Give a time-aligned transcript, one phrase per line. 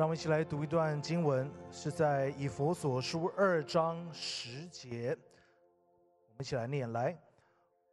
[0.00, 5.14] 让我们一起来读一段经文，是在以佛所书二章十节。
[6.30, 7.14] 我们一起来念：来，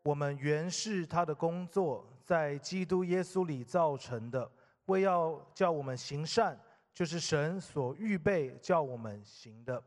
[0.03, 4.49] 我们原是他的工作，在基督耶稣里造成的，
[4.85, 6.57] 为要叫我们行善，
[6.93, 9.83] 就是神所预备叫我们行的。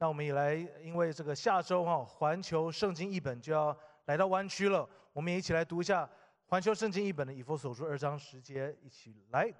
[0.00, 6.10] 那我们也来，因为这个下周哈，环球圣经译本就要来到湾区了，我们也一起来读一下
[6.48, 9.54] 环球圣经译本的以佛所书二章十节，一起来。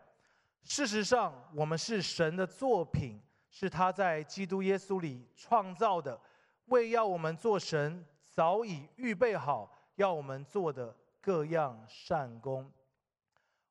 [0.64, 3.20] 事实上，我们是神的作品，
[3.50, 6.18] 是他在基督耶稣里创造的，
[6.66, 12.68] 为要我们做神早已预备好要我们做的各样善功。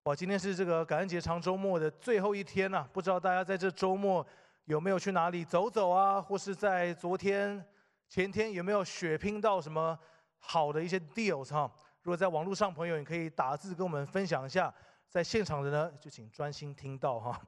[0.04, 4.26] 哇，今天是这个感恩节长周末的最后一天了，不知道大家在这周末
[4.66, 6.22] 有没有去哪里走走啊？
[6.22, 7.66] 或是在昨天、
[8.08, 9.98] 前天有没有血拼到什么
[10.38, 11.70] 好的一些 deals 哈？
[12.04, 14.72] 如果在网络上朋友，你可以打字跟我们分享一下。
[15.14, 17.40] 在现场的呢，就请专心听到哈。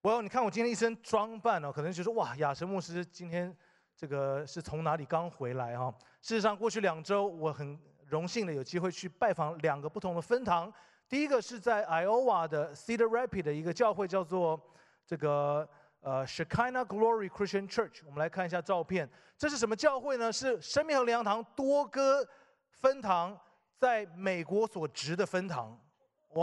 [0.00, 3.54] 我，你看我今天一身装扮哦，可能就说哇，亚神牧师今天
[3.94, 5.94] 这个是从哪里刚回来哈？
[6.22, 10.72] 事实上，过去两周我很荣幸的有机会去拜访两个不同的分堂。
[11.06, 14.58] 第一个是在 Iowa 的 Cedar Rapids 的一个教会，叫做
[15.06, 15.68] 这个
[16.00, 18.00] 呃 Shekinah Glory Christian Church。
[18.06, 20.32] 我们来看一下照片，这是什么教会呢？
[20.32, 22.26] 是生命和良堂多哥
[22.70, 23.38] 分堂
[23.76, 25.78] 在美国所植的分堂。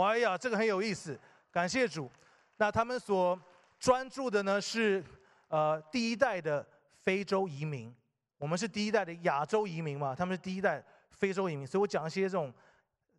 [0.00, 1.18] 哎呀，这个很有意思，
[1.50, 2.10] 感谢主。
[2.56, 3.38] 那他们所
[3.78, 5.04] 专注的呢是，
[5.48, 6.64] 呃，第一代的
[7.02, 7.94] 非洲移民。
[8.38, 11.66] 我们是第一代的亚洲移民嘛，他们是第一代非洲移民。
[11.66, 12.52] 所以我讲一些这种、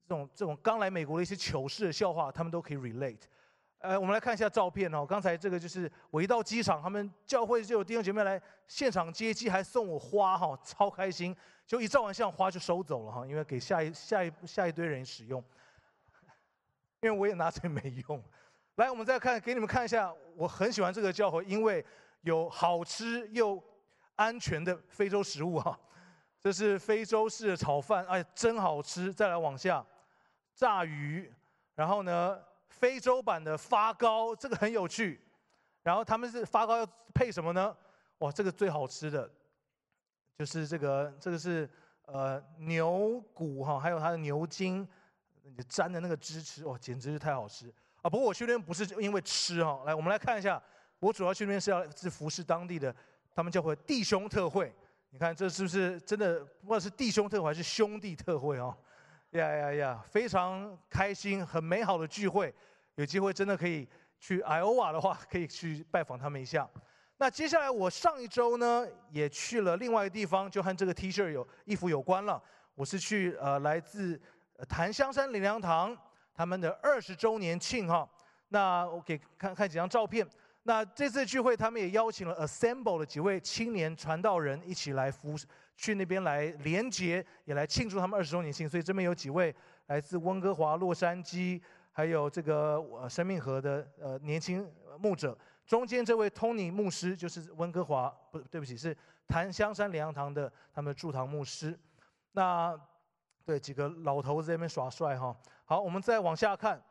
[0.07, 3.21] 这种、这种刚来美国的一些糗事的笑话，他们都可以 relate。
[3.79, 5.05] 呃，我们来看一下照片哦。
[5.05, 11.35] 刚才这个就是我一到机场，他们教会就有弟兄姐妹来现场接机，还送我花哈，超开心。
[11.65, 15.43] 就一照完相，花就收走了哈，因为给下一、下一、下一堆人使用。
[17.03, 18.23] 因为我也拿着没用，
[18.75, 21.85] 来，我们再看，给你们看一下，我很喜欢这个教会，因为
[22.21, 23.61] 有好吃又
[24.15, 25.77] 安全的非洲食物哈。
[26.39, 29.13] 这是非洲式的炒饭，哎，真好吃。
[29.13, 29.85] 再来往下，
[30.55, 31.29] 炸鱼，
[31.75, 35.19] 然后呢，非洲版的发糕，这个很有趣。
[35.81, 37.75] 然后他们是发糕要配什么呢？
[38.19, 39.29] 哇，这个最好吃的，
[40.37, 41.69] 就是这个，这个是
[42.05, 44.87] 呃牛骨哈，还有它的牛筋。
[45.43, 47.67] 你沾的那个汁吃，哇，简直是太好吃
[48.01, 48.09] 啊！
[48.09, 50.61] 不过我去那边不是因为吃哈，来，我们来看一下，
[50.99, 52.95] 我主要去那边是要是服侍当地的，
[53.35, 54.73] 他们叫会弟兄特会。
[55.09, 56.39] 你看这是不是真的？
[56.61, 58.75] 不管是弟兄特会还是兄弟特会哦，
[59.31, 62.53] 呀呀呀，非常开心，很美好的聚会。
[62.95, 63.87] 有机会真的可以
[64.19, 66.67] 去艾欧瓦的话，可以去拜访他们一下。
[67.17, 72.41] 那接下来我上一周呢，也去了另外一个地方，就和这个 T 恤有衣服有关了。
[72.75, 74.19] 我是去呃来自。
[74.65, 75.97] 檀香山灵粮堂
[76.33, 78.07] 他们的二十周年庆哈，
[78.49, 80.27] 那我给看看几张照片。
[80.63, 85.35] 那这次聚会，他们也邀请了 Assemble 的几位青年传道人一起来服
[85.75, 88.67] 去那边来连接，也来庆祝他们二十周年庆。
[88.69, 89.53] 所以这边有几位
[89.87, 94.65] 来自温哥华、洛杉矶，还有这个呃生命河的呃年轻
[94.97, 95.37] 牧者。
[95.67, 98.95] 中间这位 Tony 牧师就是温哥华，不对不起，是
[99.27, 101.77] 檀香山灵粮堂的他们的驻堂牧师。
[102.31, 102.79] 那。
[103.45, 105.35] 对，几个老头子在那边耍帅哈。
[105.65, 106.81] 好，我们再往下看，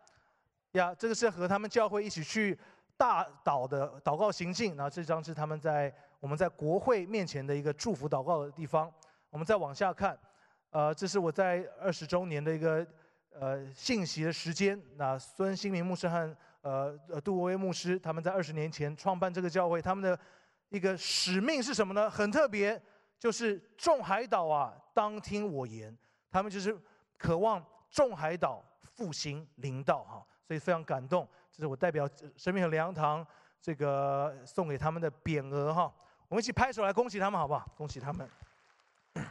[0.72, 2.58] 呀，这个是和他们教会一起去
[2.96, 4.76] 大岛的祷告行进。
[4.76, 8.92] 那这张是他们在我们在国会面前的一个祝福祷告的地方。
[9.30, 10.18] 我们再往下看，
[10.70, 12.86] 呃，这是我在二十周年的一个
[13.32, 14.78] 呃信息的时间。
[14.96, 20.18] 那孙兴民牧师和呃呃杜国威牧师他们在二十年前创办这个教会，他们的
[20.68, 22.10] 一个使命是什么呢？
[22.10, 22.78] 很特别，
[23.18, 25.96] 就是众海岛啊，当听我言。
[26.32, 26.76] 他们就是
[27.18, 31.28] 渴望众海岛复兴灵道哈，所以非常感动。
[31.52, 33.24] 这是我代表生命和粮堂
[33.60, 35.94] 这个送给他们的匾额哈，
[36.26, 37.70] 我们一起拍手来恭喜他们好不好？
[37.76, 38.26] 恭喜他们。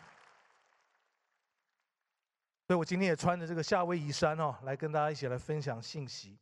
[2.67, 6.37] 所以我今天也穿着这个夏威夷衫哦，来跟大家一起来分享信息。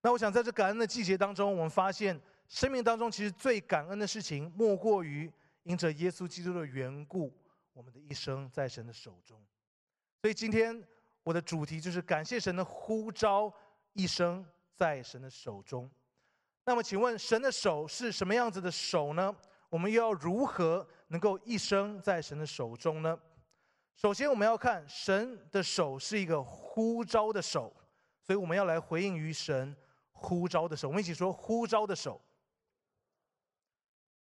[0.00, 5.32] 那我想在这感恩的季节当中，我们发现生命当中其实最感恩的事情，莫过于
[5.62, 7.32] 因着耶稣基督的缘故，
[7.72, 9.40] 我们的一生在神的手中。
[10.22, 10.80] 所以今天
[11.24, 13.52] 我的主题就是感谢神的呼召，
[13.92, 15.90] 一生在神的手中。
[16.64, 19.34] 那么，请问神的手是什么样子的手呢？
[19.68, 23.18] 我们又要如何能够一生在神的手中呢？
[23.96, 27.74] 首先，我们要看神的手是一个呼召的手，
[28.22, 29.76] 所以我们要来回应于神
[30.12, 30.86] 呼召的手。
[30.86, 32.20] 我们一起说呼召的手。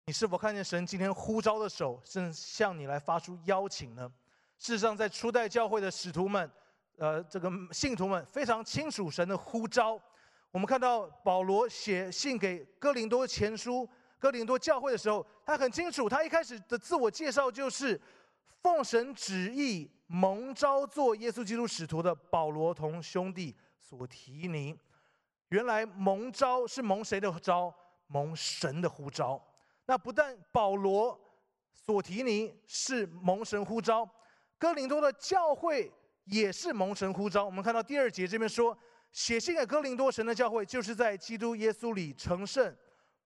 [0.06, 4.12] 你是否看见神今天呼召的手正向你来发出邀请呢？
[4.58, 6.50] 事实上，在初代教会的使徒们，
[6.96, 10.00] 呃，这个信徒们非常清楚神的呼召。
[10.50, 18.00] 我们看到保罗写信给哥林多前书、哥林多教会的时候，他很清楚，他一开始的自我介绍就是
[18.62, 24.78] 奉神旨意蒙召做耶稣基督使徒的保罗同兄弟所提尼。
[25.48, 27.74] 原来蒙召是蒙谁的召？
[28.06, 29.42] 蒙神的呼召。
[29.86, 31.18] 那不但保罗
[31.72, 34.08] 所提尼是蒙神呼召，
[34.64, 35.92] 哥林多的教会
[36.24, 37.44] 也是蒙神呼召。
[37.44, 38.74] 我们看到第二节这边说。
[39.12, 42.76] 写信给哥林多神的教会，就是在基督耶稣里成圣、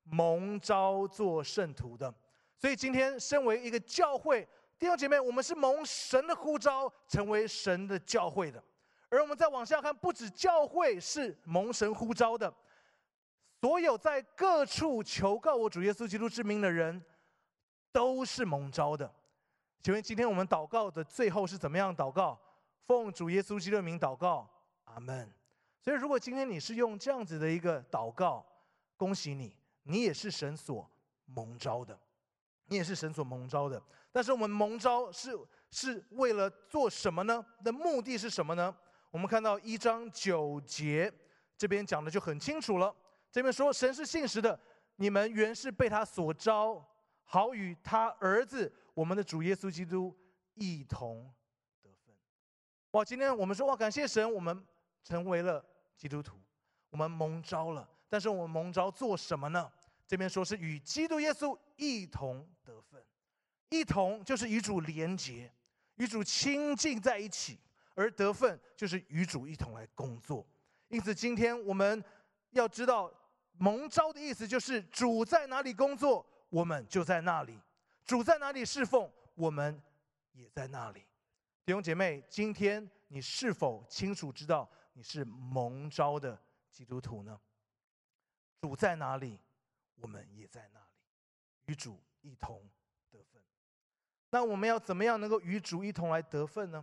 [0.03, 2.13] 蒙召做圣徒的。
[2.59, 4.47] 所以今天，身为一个教会
[4.79, 8.63] 弟兄姐妹，我们是蒙神的呼召，成为神的教会的。
[9.09, 12.53] 而我们再往下看，不止教会是蒙神呼召的，
[13.63, 17.03] 所有在各处求告我主耶稣基督之名的人，
[17.91, 19.11] 都是蒙召的。
[19.81, 22.39] 请问，今天我们祷告的最后是怎么样祷告？
[22.87, 24.49] 奉主耶稣基督的名祷告，
[24.85, 25.33] 阿门。
[25.81, 28.45] 所以，如果今天你是用这样子的一个祷告，
[28.97, 30.91] 恭喜你，你也是神所
[31.27, 31.99] 蒙召的，
[32.67, 33.81] 你也是神所蒙召的。
[34.11, 35.39] 但是，我们蒙召是
[35.71, 37.45] 是为了做什么呢？
[37.63, 38.75] 的目的是什么呢？
[39.11, 41.11] 我们看到一章九节
[41.57, 42.95] 这边讲的就很清楚了。
[43.31, 44.59] 这边说，神是信实的，
[44.97, 46.85] 你们原是被他所招，
[47.25, 50.13] 好与他儿子我们的主耶稣基督
[50.55, 51.33] 一同
[51.81, 52.13] 得分。
[52.91, 54.67] 哇，今天我们说哇，感谢神，我们。
[55.05, 55.65] 成为了
[55.97, 56.37] 基督徒，
[56.91, 57.89] 我们蒙召了。
[58.11, 59.71] 但是我们蒙召做什么呢？
[60.07, 63.03] 这边说是与基督耶稣一同得分，
[63.71, 65.51] 一同就是与主连结，
[65.95, 67.59] 与主亲近在一起，
[67.95, 70.47] 而得分就是与主一同来工作。
[70.89, 72.05] 因此，今天我们
[72.51, 73.11] 要知道，
[73.53, 77.55] 蒙召的意思就是主在哪里工作，我们就在那里；
[78.09, 79.79] 主在哪里侍奉，我们
[80.33, 81.05] 也在那里。
[81.67, 84.67] 弟兄姐妹，今天你是否清楚知道？
[84.95, 86.41] 你是蒙召的
[86.71, 87.39] 基督徒呢？
[88.63, 89.39] 主在哪里，
[89.97, 90.87] 我们也在那里，
[91.67, 92.67] 与主一同
[93.11, 93.43] 得分。
[94.31, 96.83] 那我们要怎么样能够与主一同来得分呢？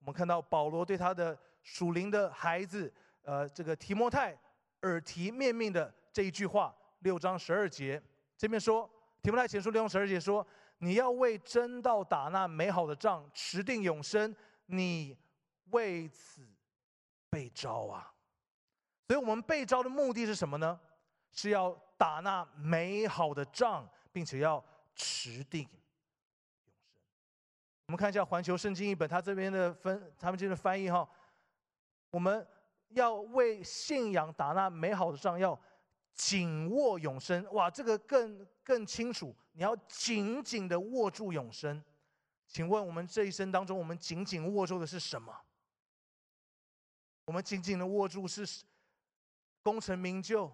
[0.00, 2.92] 我们看到保罗对他的属灵的孩子，
[3.22, 4.36] 呃，这个提摩太
[4.82, 8.02] 耳提面命的这一句话，六章十二节
[8.36, 8.90] 这边说，
[9.26, 10.46] 提摩太前书六章十二节说
[10.78, 14.32] ：“你要为真道打那美好的仗，持定永生。
[14.66, 15.18] 你
[15.70, 16.46] 为此。”
[17.28, 18.14] 被招啊，
[19.08, 20.78] 所以我们被招的目的是什么呢？
[21.32, 24.64] 是要打那美好的仗，并且要
[24.94, 25.80] 持定永生。
[27.86, 31.06] 我们看一下环球圣经一本，他这边的分，他们这边的翻译哈，
[32.10, 32.46] 我们
[32.90, 35.60] 要为信仰打那美好的仗，要
[36.16, 37.46] 紧握永生。
[37.52, 41.80] 哇，这个更更清楚，你要紧紧的握住永生。
[42.48, 45.32] 请问我们这一生当中，我们紧紧握住的是什么？
[47.26, 48.64] 我们紧紧的握住是
[49.62, 50.50] 功成名就，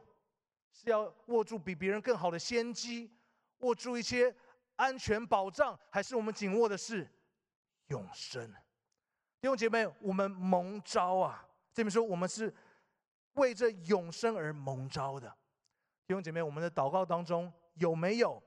[0.72, 3.10] 是要握住比别人更好的先机，
[3.58, 4.34] 握住一些
[4.76, 7.06] 安全保障，还是我们紧握的是
[7.88, 8.50] 永生？
[9.40, 11.46] 弟兄姐妹，我们蒙召啊！
[11.74, 12.54] 这边说我们是
[13.34, 15.36] 为这永生而蒙召的。
[16.12, 18.38] 弟兄姐妹，我们的祷告当中有没有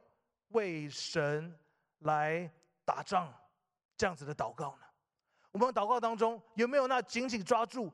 [0.49, 1.51] 为神
[2.01, 2.47] 来
[2.85, 3.33] 打仗
[3.97, 4.85] 这样子的祷告呢？
[5.51, 7.91] 我们祷告当中有没有那紧紧抓住？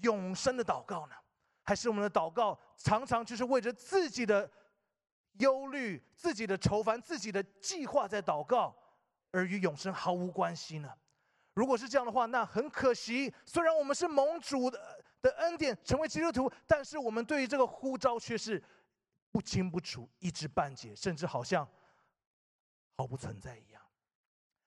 [0.00, 1.14] 永生的祷告呢？
[1.62, 4.50] 还是我们的祷告常常就是为着自己的
[5.34, 8.74] 忧虑、自己的愁烦、自己的计划在祷告，
[9.30, 10.92] 而与永生毫无关系呢？
[11.54, 13.32] 如果是这样的话，那很可惜。
[13.46, 18.60] 虽然我们是蒙主的的恩典成为基督徒，但是我们对于这个呼召却是
[19.32, 21.68] 不清不楚、一知半解，甚至好像
[22.96, 23.82] 毫不存在一样。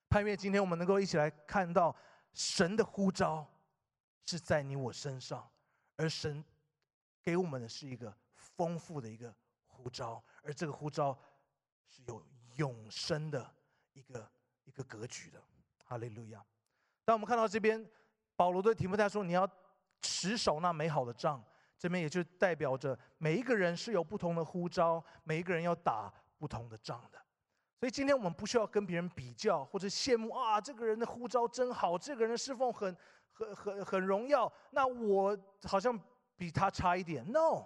[0.09, 1.95] 盼愿今天我们能够一起来看到
[2.33, 3.49] 神的呼召。
[4.27, 5.47] 是在你我身上，
[5.97, 6.43] 而神
[7.21, 9.31] 给我们的是一个丰富的一个
[9.67, 11.15] 呼召，而这个呼召
[11.87, 13.53] 是有永生的
[13.93, 14.27] 一个
[14.63, 15.39] 一个格局的。
[15.83, 16.43] 哈利路亚！
[17.03, 17.87] 当我们看到这边，
[18.35, 19.47] 保罗对提摩太说：“你要
[20.01, 21.45] 持守那美好的仗。”
[21.77, 27.19] 这边也就代表着每一个人是有不同的呼召，每一个人要打不同的仗的。
[27.79, 32.95] 所以今天我们不需要跟别人比较或者羡慕啊，这个人的呼召真好，这个人的侍奉很。
[33.37, 35.99] 很很很荣耀，那我好像
[36.37, 37.21] 比他差一点。
[37.33, 37.65] No，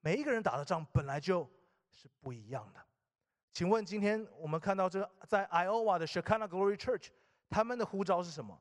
[0.00, 1.46] 每一个人打的仗本来就
[1.90, 2.80] 是不一样的。
[3.52, 7.08] 请问今天我们看到这个在 Iowa 的 Shakana Glory Church，
[7.50, 8.58] 他们的呼召是什么？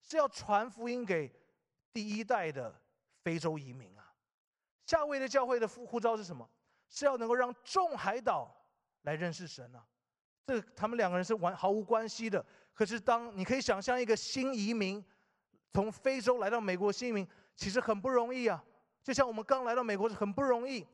[0.00, 1.32] 是要传福音给
[1.92, 2.74] 第一代的
[3.22, 3.93] 非洲移民。
[4.86, 6.48] 夏威的教会的呼呼召是什么？
[6.88, 8.54] 是要能够让众海岛
[9.02, 9.84] 来认识神啊。
[10.46, 12.44] 这他们两个人是完毫无关系的。
[12.72, 15.04] 可是当你可以想象一个新移民。
[15.76, 17.26] 从非洲来到美国新移民
[17.56, 18.64] 其实很不容易啊，
[19.02, 20.86] 就像我们刚来到美国是很不容易，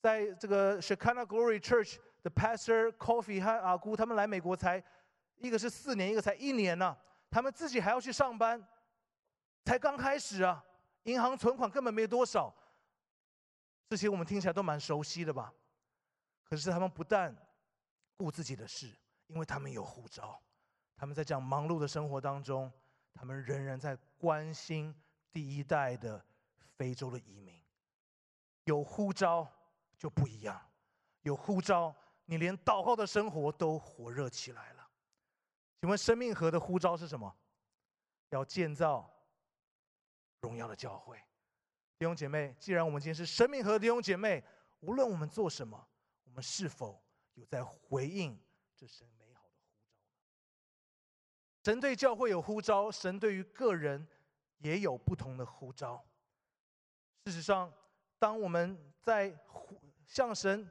[0.00, 4.82] 在这个 Shekinah Glory Church 的 Pastor Coffee 和阿姑他们来美国才
[5.36, 6.96] 一个是四年，一个才一年呢，
[7.30, 8.60] 他们自己还要去上班，
[9.64, 10.60] 才刚开始啊，
[11.04, 12.52] 银行存款根本没多少，
[13.88, 15.52] 这些我们听起来都蛮熟悉的吧？
[16.44, 17.34] 可是他们不但
[18.16, 18.94] 顾自己的事，
[19.26, 20.42] 因为他们有护照，
[20.96, 22.72] 他们在这样忙碌的生活当中，
[23.14, 24.94] 他们仍然在关心
[25.32, 26.24] 第一代的。
[26.78, 27.62] 非洲的移民
[28.64, 29.46] 有呼召
[29.96, 30.60] 就不一样，
[31.20, 34.90] 有呼召，你连祷告的生活都火热起来了。
[35.80, 37.32] 请问生命河的呼召是什么？
[38.30, 39.08] 要建造
[40.40, 41.22] 荣耀的教会。
[42.02, 44.42] 弟兄姐妹，既然我们今天是神命和弟兄姐妹，
[44.80, 45.86] 无论我们做什么，
[46.24, 47.00] 我们是否
[47.34, 48.36] 有在回应
[48.74, 50.66] 这神美好的呼召呢？
[51.62, 54.04] 神对教会有呼召，神对于个人
[54.58, 56.04] 也有不同的呼召。
[57.26, 57.72] 事实上，
[58.18, 59.32] 当我们在
[60.04, 60.68] 向神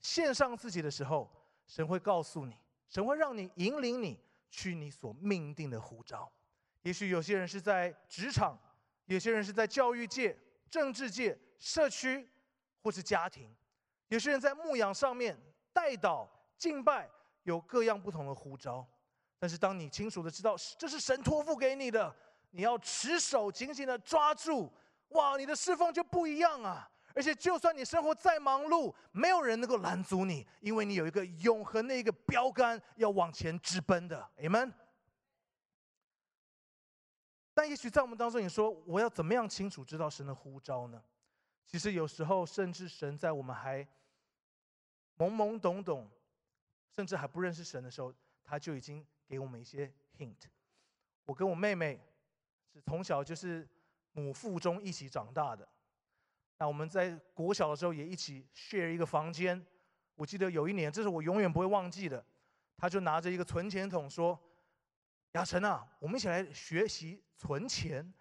[0.00, 1.30] 献上自己的时候，
[1.66, 2.56] 神会告诉你，
[2.88, 6.32] 神会让你引领你去你所命定的呼召。
[6.80, 8.58] 也许有些人是在职场，
[9.08, 10.36] 有些人是在教育界、
[10.70, 12.28] 政治界、社区，
[12.82, 13.48] 或是家庭；
[14.08, 15.36] 有些人在牧养上面
[15.72, 17.08] 带导、敬拜，
[17.42, 18.86] 有各样不同的呼召。
[19.38, 22.14] 但是，当你清楚的知道这是神托付给你的，
[22.50, 24.70] 你要持守、紧紧的抓住。
[25.10, 26.90] 哇，你的侍奉就不一样啊！
[27.14, 34.28] 而且，就算你生活再忙碌，没有人能够拦阻你，因为你有一个永恒的一个标杆要往前直奔的。
[34.38, 34.70] Amen。
[37.58, 41.02] 但也许在我们当中，你说我要怎么样清楚知道神的呼召呢？
[41.66, 43.82] 其实有时候，甚至神在我们还
[45.16, 46.08] 懵懵懂懂，
[46.94, 50.44] 甚至还不认识神的时候，他就已经给我们一些 hint。
[51.24, 52.00] 我跟我妹妹
[52.72, 53.68] 是从小就是。
[54.12, 55.68] 母腹中一起长大的，
[56.56, 59.64] 那我们在国小的时候也一起 share 一个房间。
[60.16, 62.24] 我记得有一年，这是我永远不会忘记的，
[62.76, 64.36] 他就拿着一个存钱筒说
[65.32, 68.12] ：“亚晨啊，我们一起来学习存钱。”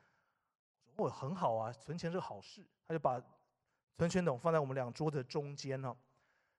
[0.86, 3.22] 我说：“哦，很好啊，存钱是好事。”他就把
[3.98, 5.96] 存钱筒放在我们两桌的中间呢。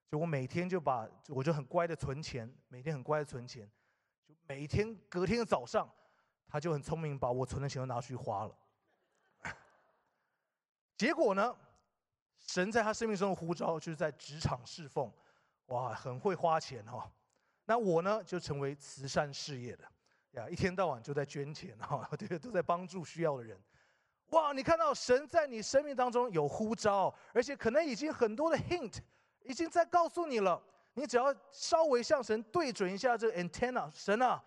[0.09, 3.69] 就我每天就把，我就很乖的存钱，每天很乖的存钱。
[4.27, 5.89] 就每天隔天的早上，
[6.47, 8.57] 他就很聪明，把我存的钱都拿去花了。
[10.97, 11.55] 结果呢？
[12.39, 15.13] 神在他生命中的呼召就是在职场侍奉，
[15.67, 17.11] 哇，很会花钱哈。
[17.65, 19.83] 那我呢，就成为慈善事业的，
[20.31, 23.59] 呀，一天到晚就在捐钱哈，对，都在帮助需要的人。
[24.29, 28.99] 哇，你看到神在你生命当中有呼召，而且可能已经很多的 hint
[29.43, 30.61] 已经在告诉你了。
[30.93, 34.43] 你只要稍微向神对准一下这个 antenna，神啊，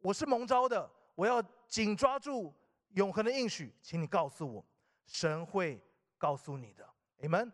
[0.00, 2.52] 我是蒙召的，我要紧抓住
[2.90, 4.64] 永恒的应许，请你告诉我。
[5.06, 5.82] 神会
[6.18, 6.88] 告诉你的
[7.18, 7.50] 你们。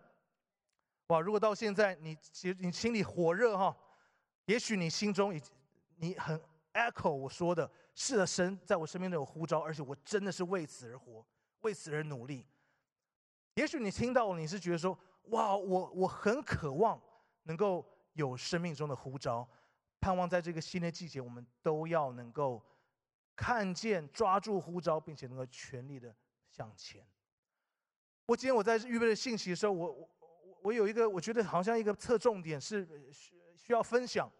[1.08, 3.76] 哇，如果到现在你其实你心里火热哈，
[4.46, 5.40] 也许你心中已
[5.96, 6.40] 你很
[6.76, 11.26] echo 我说的，是的，神在我身边都有呼召，而且我真的是为此而活，
[11.62, 12.46] 为此而努力。
[13.54, 14.96] 也许你听到你是觉得说，
[15.30, 17.00] 哇，我我很渴望
[17.44, 19.48] 能够有生命中的呼召，
[19.98, 22.62] 盼望在这个新的季节，我们都要能够
[23.34, 26.14] 看见、抓住呼召，并且能够全力的
[26.50, 27.04] 向前。
[28.26, 30.10] 我今天我在预备的信息的时候，我我
[30.62, 34.30] 我有一个我觉得好像一个侧重点是需需要分享，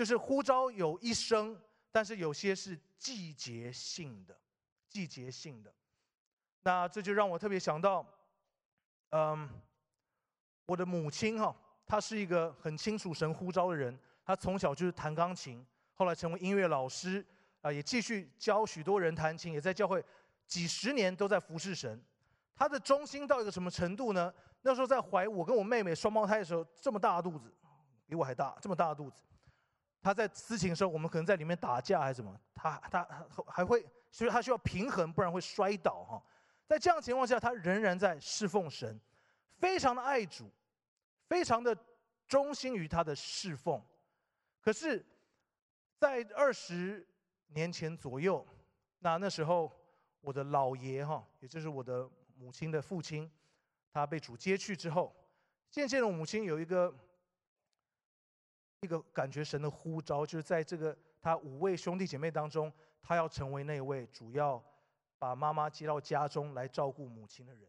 [0.00, 1.54] 就是呼召有一生，
[1.92, 4.34] 但是有些是季节性的，
[4.88, 5.70] 季节性的。
[6.62, 8.06] 那这就让我特别想到，
[9.10, 9.46] 嗯，
[10.64, 11.54] 我的母亲哈，
[11.86, 17.22] 她是一个很清楚神呼召的人，她从小就是弹钢琴，后来成为音乐老师，
[17.60, 20.02] 啊，也继续教许多人弹琴，也在教会
[20.46, 22.02] 几十年都在服侍神。
[22.56, 24.32] 他的忠心到一个什么程度呢？
[24.62, 27.52] 那时候在怀我跟我妹妹双胞胎的时候，这么大肚子，
[28.06, 29.22] 比我还大，这么大肚子。
[30.02, 33.06] 他在私情的时候，我们可能在里面打架还是什么，他他
[33.46, 36.22] 还会，所以他需要平衡，不然会摔倒哈。
[36.66, 39.00] 在这样情况下，他仍然在侍奉神，
[39.58, 40.50] 非常的爱主，
[41.28, 41.76] 非常的
[42.26, 43.82] 忠心于他的侍奉。
[44.60, 45.04] 可是，
[45.96, 47.06] 在二十
[47.48, 48.46] 年前左右，
[48.98, 49.70] 那那时候
[50.20, 52.08] 我的老爷哈，也就是我的。
[52.40, 53.30] 母亲的父亲，
[53.92, 55.14] 他被主接去之后，
[55.70, 56.90] 渐渐的，母亲有一个
[58.82, 62.72] 一个感觉神的呼召，就是在这个他五位兄弟姐妹当中，
[63.02, 64.62] 他要成为那位主要
[65.18, 67.68] 把妈妈接到家中来照顾母亲的人。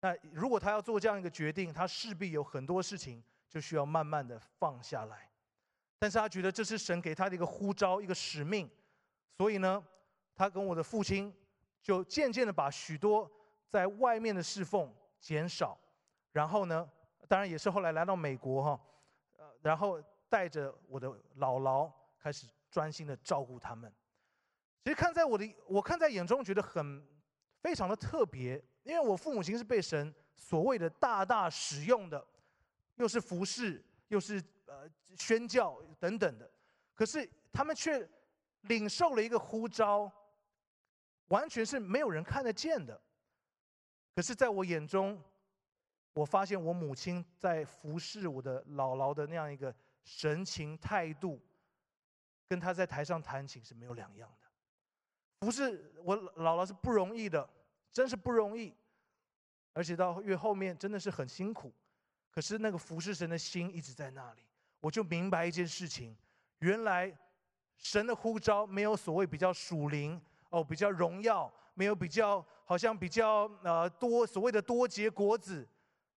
[0.00, 5.28] 那如果他要做这样一个决定，他势必有很多事情就需要慢慢的放下来。
[5.98, 8.70] 但是他觉得这是神给他的一个呼召，一个使命，
[9.36, 9.84] 所以呢，
[10.34, 11.34] 他跟我的父亲
[11.82, 13.30] 就渐渐的把许多。
[13.68, 15.78] 在外面的侍奉减少，
[16.32, 16.90] 然后呢，
[17.28, 18.80] 当然也是后来来到美国哈，
[19.38, 23.92] 呃，然后带着我的姥姥开始专心的照顾他们。
[24.82, 27.06] 其实看在我的，我看在眼中觉得很
[27.60, 32.26] 非常的特别，因为我父母亲是被神所谓的大大使用的，
[32.94, 36.50] 又是服侍，又是呃宣教等等的，
[36.94, 38.08] 可是他们却
[38.62, 40.10] 领受了一个呼召，
[41.28, 42.98] 完全是没有人看得见的。
[44.14, 45.22] 可是，在我眼中，
[46.14, 51.40] 我发现我母亲在服侍我的姥姥的那样一个神情态度，
[52.48, 54.46] 跟他在台上弹琴是没有两样的。
[55.40, 57.48] 服侍我姥姥是不容易的，
[57.92, 58.74] 真是不容易，
[59.72, 61.72] 而且到越后面真的是很辛苦。
[62.30, 64.42] 可是那个服侍神的心一直在那里，
[64.80, 66.16] 我就明白一件事情：
[66.58, 67.16] 原来
[67.76, 71.52] 神的呼召没有所谓比较属灵哦，比较荣耀。
[71.72, 75.66] 没有比较，好像比较呃多所谓的多结果子，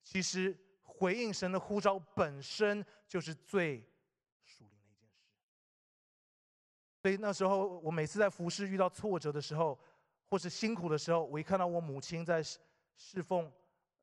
[0.01, 0.57] 其实
[1.01, 3.84] 回应神的呼召本身就是最
[4.43, 5.25] 属灵的一件事。
[7.01, 9.79] 所以那时候我每次在服侍遇到挫折的时候，
[10.29, 12.43] 或是辛苦的时候，我一看到我母亲在
[12.96, 13.51] 侍奉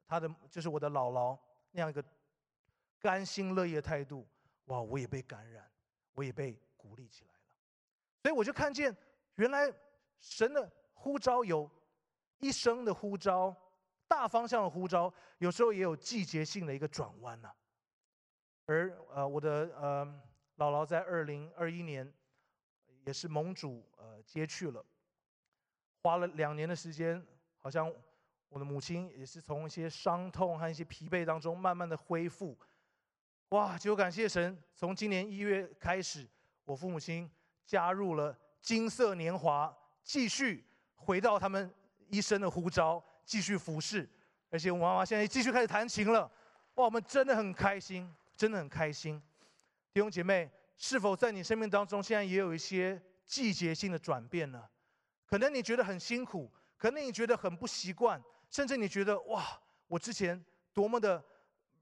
[0.08, 1.38] 她的就是我的姥姥
[1.70, 2.04] 那样一个
[2.98, 4.26] 甘心乐意的态度，
[4.64, 5.70] 哇，我也被感染，
[6.14, 7.38] 我也被鼓励起来了。
[8.22, 8.92] 所以我就看见
[9.36, 9.72] 原来
[10.18, 10.68] 神的。
[11.00, 11.70] 呼召有
[12.40, 13.56] 一生的呼召，
[14.08, 17.52] 大方向的呼召，有时候也有季节性的一个转弯呐。
[18.66, 20.04] 而呃，我的呃
[20.56, 22.12] 姥姥在二零二一年
[23.04, 24.84] 也是盟主呃接去了，
[26.02, 27.24] 花了两年的时间，
[27.58, 27.92] 好像
[28.48, 32.58] 我的母亲也是从一些伤痛和一些疲惫当中慢慢的恢复。
[33.50, 36.26] 哇，就感谢神，从今年一月开始，
[36.64, 37.30] 我父母亲
[37.64, 40.64] 加入了金色年华，继续。
[41.00, 41.72] 回到他们
[42.10, 44.08] 一生的呼召，继续服侍，
[44.48, 46.22] 而且我妈妈现在继续开始弹琴了，
[46.76, 49.22] 哇，我们真的很开心，真的很开心。
[49.92, 54.64] 弟兄姐妹，是否在你生命当中，现在也有一些季节性的转变呢？
[55.26, 59.44] 可能你觉得很辛苦，可能你觉得很不习惯，甚至你觉得哇，
[59.88, 61.22] 我之前多么的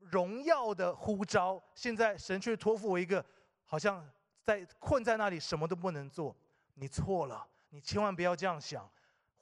[0.00, 3.24] 荣耀的呼召，现在神却托付我一个，
[3.64, 4.04] 好像
[4.42, 6.36] 在困在那里，什么都不能做。
[6.74, 8.90] 你错了，你千万不要这样想。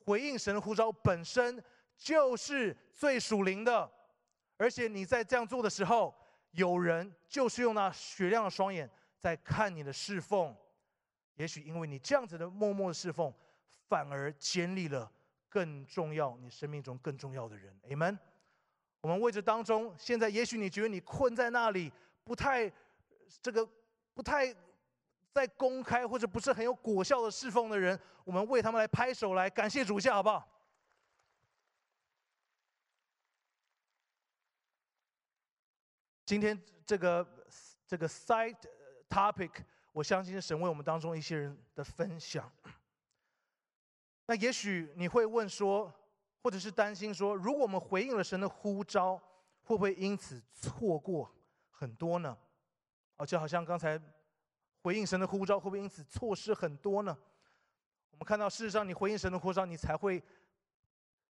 [0.04, 1.64] 回应神的呼召本身
[1.96, 3.90] 就是最属灵的，
[4.56, 6.14] 而且你在这样做的时候，
[6.52, 10.54] 有人就是用那雪亮的双眼在看你的侍奉。
[11.34, 13.32] 也许因为你这样子的默默的侍奉，
[13.88, 15.10] 反而建立了
[15.48, 17.76] 更重要你生命中更重要的人。
[17.88, 18.18] Amen。
[19.00, 22.70] 我们为这当中，现在也许你觉得你困在那里，不太
[23.42, 23.68] 这个
[24.12, 24.54] 不太。
[25.34, 30.48] 在公开或者不是很有果效的侍奉的人，我们为他们来拍手，来感谢主下，好不好？
[36.24, 37.26] 今天这个
[37.86, 38.56] 这个 side
[39.08, 39.50] topic，
[39.92, 42.50] 我相信是神为我们当中一些人的分享。
[44.26, 45.92] 那也许你会问说，
[46.42, 49.16] 或者是担心说，如果我们回应了神的呼召，
[49.62, 51.30] 会不会因此错过
[51.70, 52.36] 很多呢？
[53.16, 54.00] 哦，就好像刚才。
[54.82, 57.18] 回应神的呼召，会不会因此错失很多呢？
[58.10, 60.22] 我们看到，事实上，你回应神的呼召，你才会，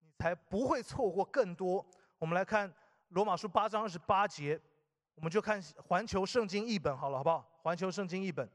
[0.02, 1.84] 你才不会错过更多。
[2.20, 2.72] 我们来看
[3.08, 4.62] 罗马书八章二十八节，
[5.20, 7.46] 我们就看环球圣经译本好了，好不好？
[7.62, 8.50] 环球圣经译本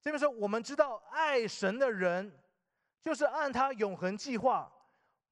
[0.00, 2.32] 这边说，我们知道爱神的人，
[3.02, 4.72] 就是按他永恒计划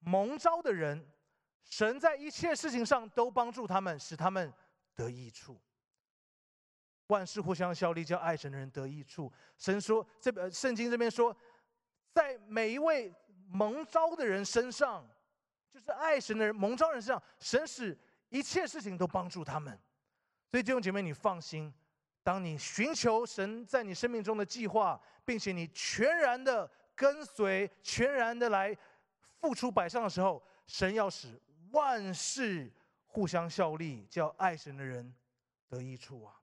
[0.01, 1.03] 蒙召的人，
[1.63, 4.53] 神在一切事情上都帮助他们，使他们
[4.93, 5.59] 得益处。
[7.07, 9.33] 万事互相效力，叫爱神的人得益处。
[9.57, 11.35] 神说，这呃，圣经这边说，
[12.13, 13.11] 在每一位
[13.47, 15.03] 蒙召的人身上，
[15.73, 17.97] 就是爱神的人蒙召人身上，神使
[18.29, 19.75] 一切事情都帮助他们。
[20.49, 21.71] 所以弟兄姐妹，你放心，
[22.23, 28.75] 当你寻求神在你生命中的计划，并且你全然的跟随，全然的来
[29.39, 31.39] 付出摆上的时候，神要使
[31.71, 32.71] 万事
[33.05, 35.13] 互相效力，叫爱神的人
[35.67, 36.35] 得益处啊。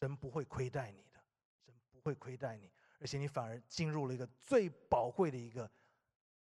[0.00, 1.20] 神不会亏待你的，
[1.64, 5.70] 神不会亏待你，而且你反而进入了一个最宝贵的一个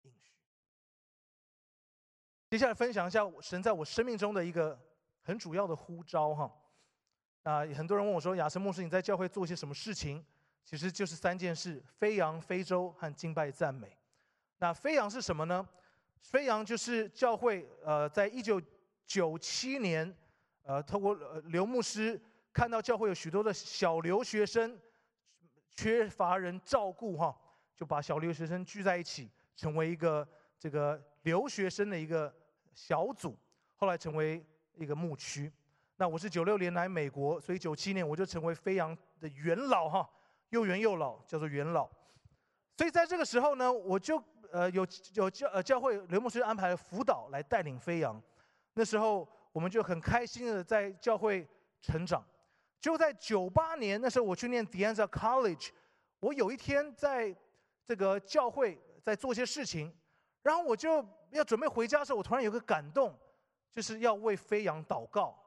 [0.03, 0.35] 应许。
[2.51, 4.79] 接下来分享一下神在我生命中的一个
[5.29, 6.51] 很主要的呼召哈。
[7.43, 10.25] 啊，很多人问我说：“亚森牧师，你在教会做些什么事情？”
[10.65, 13.95] 其实就是三件事：飞扬、非洲和敬拜赞美。
[14.57, 15.69] 那飞扬是什么呢？
[16.23, 18.61] 飞扬就是教会呃，在一九
[19.07, 20.17] 九七年，
[20.63, 21.15] 呃，透过
[21.45, 22.19] 刘牧师。
[22.51, 24.77] 看到教会有许多的小留学生
[25.71, 27.39] 缺乏人照顾，哈，
[27.77, 30.27] 就把小留学生聚在一起，成为一个
[30.59, 32.35] 这个留学生的一个
[32.75, 33.39] 小组，
[33.77, 34.45] 后来成为
[34.79, 35.53] 一个牧区。
[35.97, 40.09] 那我是九六年来美国，所以九七年我就成为飞扬的元老哈，
[40.51, 41.89] 又元又老，叫做元老。
[42.77, 48.23] 所以在这个时候呢，我就呃有有教呃教会刘牧师安排辅导来带领飞扬。
[48.75, 51.47] 那时候我们就很开心的在教会
[51.81, 52.25] 成长。
[52.81, 55.71] 就在九八年那时候，我去念 d i a n z a College，
[56.21, 57.35] 我有一天在
[57.85, 59.93] 这个教会在做些事情，
[60.43, 63.19] 然后我就要准备回家的时候，我突然有个感动，
[63.73, 65.39] 就是要为飞扬祷告。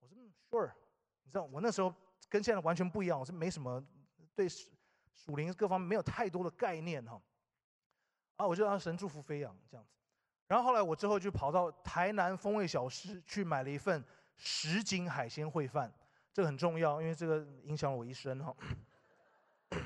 [0.00, 0.16] 我说
[0.50, 0.70] Sure，
[1.24, 1.94] 你知道我那时候
[2.28, 3.84] 跟现在完全不一样，我是没什么
[4.34, 7.20] 对属灵各方面没有太多的概念哈。
[8.36, 9.90] 啊，我就让神祝福飞扬这样子。
[10.46, 14.02] 然后后来我之后就跑到台南风味小吃去买了一份
[14.36, 15.92] 什锦海鲜烩饭，
[16.32, 18.56] 这个很重要，因为这个影响了我一生哈。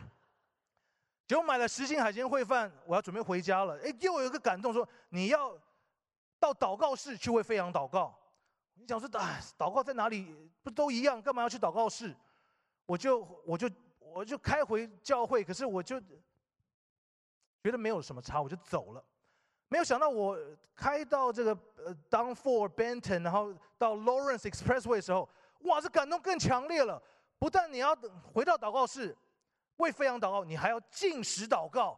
[1.27, 5.59] 结果买了十斤海鲜烩饭，我要准备回家了，哎，又有一个感动，说你要
[6.43, 8.13] 到祷告室去为飞扬祷告。
[8.75, 10.35] 你想说，啊，祷告在哪里？
[10.65, 11.23] 不都一样？
[11.23, 12.13] 干嘛要去祷告室？
[12.85, 19.05] 我就我就我就开回教会，可是我就觉得没有什么差，我就走了。
[19.69, 20.37] 没有想到，我
[20.75, 25.29] 开到这个呃 Down for Benton，然后到 Lawrence Expressway 的时候，
[25.61, 27.01] 哇，这感动更强烈了。
[27.39, 27.97] 不但你要
[28.35, 29.17] 回到祷告室
[29.77, 31.97] 为飞扬祷告，你还要进食祷告。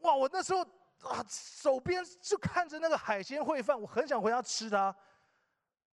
[0.00, 0.66] 哇，我那时候
[1.08, 4.94] 啊，手边就看着那个海鲜烩饭，我很想回家吃它。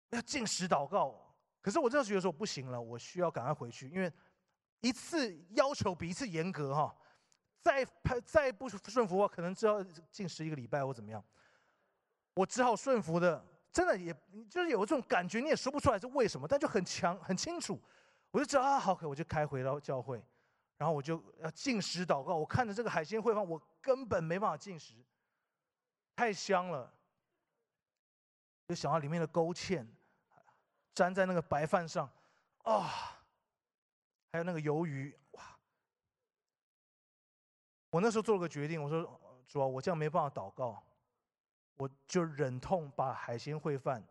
[0.10, 4.12] 要进食祷告，可是我这时候觉得说不行了，我需要赶快回去，因为
[4.82, 6.94] 一次要求比一次严格哈。
[7.62, 11.24] 再拍再不顺服，我可能就要进食一个礼拜或怎么样。
[12.34, 14.12] 我只好顺服的，真的也
[14.50, 17.80] 就是有这种感觉，你也说不出来是为什么，但就很强很清楚。
[18.32, 20.26] 我就知道啊，好，我就开回到教会，
[20.82, 22.36] 然后我就要进食祷告。
[22.36, 24.96] 我看着这个海鲜烩饭，我根本没办法进食，
[26.16, 26.92] 太香了。
[28.68, 29.86] 就想到里面的勾芡，
[30.96, 32.10] 粘在那个白饭上，
[32.64, 33.22] 啊，
[34.32, 35.16] 还有那个鱿鱼。
[35.34, 35.44] 哇
[37.92, 39.04] 我那时候做了个决定，我说
[39.46, 40.84] 主啊，我这样没办法祷告，
[41.76, 44.04] 我就忍痛把海鲜烩饭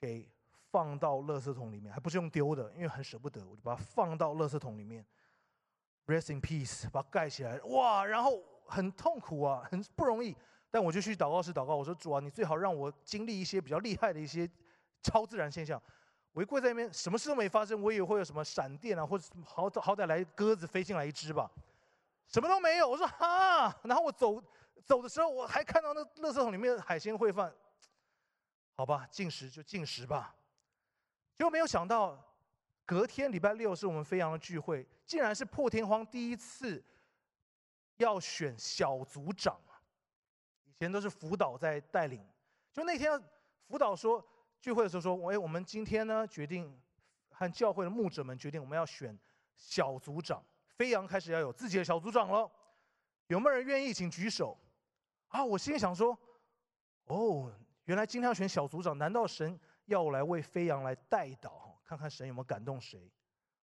[0.00, 0.26] 给
[0.70, 5.04] 放到垃圾桶里面，还不是用丢的，因为很舍不得，我就把它放到垃圾桶里面
[6.08, 7.60] ，rest in peace，把它盖起来。
[7.60, 10.36] 哇，然后很痛苦啊，很不容易，
[10.70, 14.50] 但我就去祷告室祷告，我说主啊，你最好让我经历一些比较厉害的一些
[15.02, 15.80] 超自然现象。
[16.32, 21.50] 我一跪在那边，什么事都没发生，我以为会有什么闪电啊，或者好好歹来鸽子飞进来一只吧。
[22.26, 24.40] 什么都没有，我说哈，然后我走
[24.84, 27.52] 走的时候，我还看到那垃圾桶里面海鲜烩饭，
[28.76, 30.34] 好吧，进食就进食吧。
[31.34, 32.16] 结果没有想到，
[32.88, 36.82] 隔天礼拜六是我们飞扬的聚会，竟然是破天荒第一次
[37.98, 39.60] 要选小组长
[40.64, 42.26] 以前都是辅导在带领，
[42.72, 43.22] 就那天
[43.66, 44.26] 辅导说
[44.58, 46.74] 聚会的时候说，哎，我们今天呢决定
[47.28, 49.14] 和教会的牧者们决定，我们要选
[49.54, 50.42] 小组长。
[50.74, 52.50] 飞扬开始要有自己的小组长了，
[53.26, 53.92] 有没有人愿意？
[53.92, 54.56] 请举手。
[55.26, 56.18] 啊，我心里想说，
[57.04, 57.52] 哦，
[57.84, 63.10] 原来今天要选小组长，难道神要我来为飞扬来带导，看看神有没有感动谁？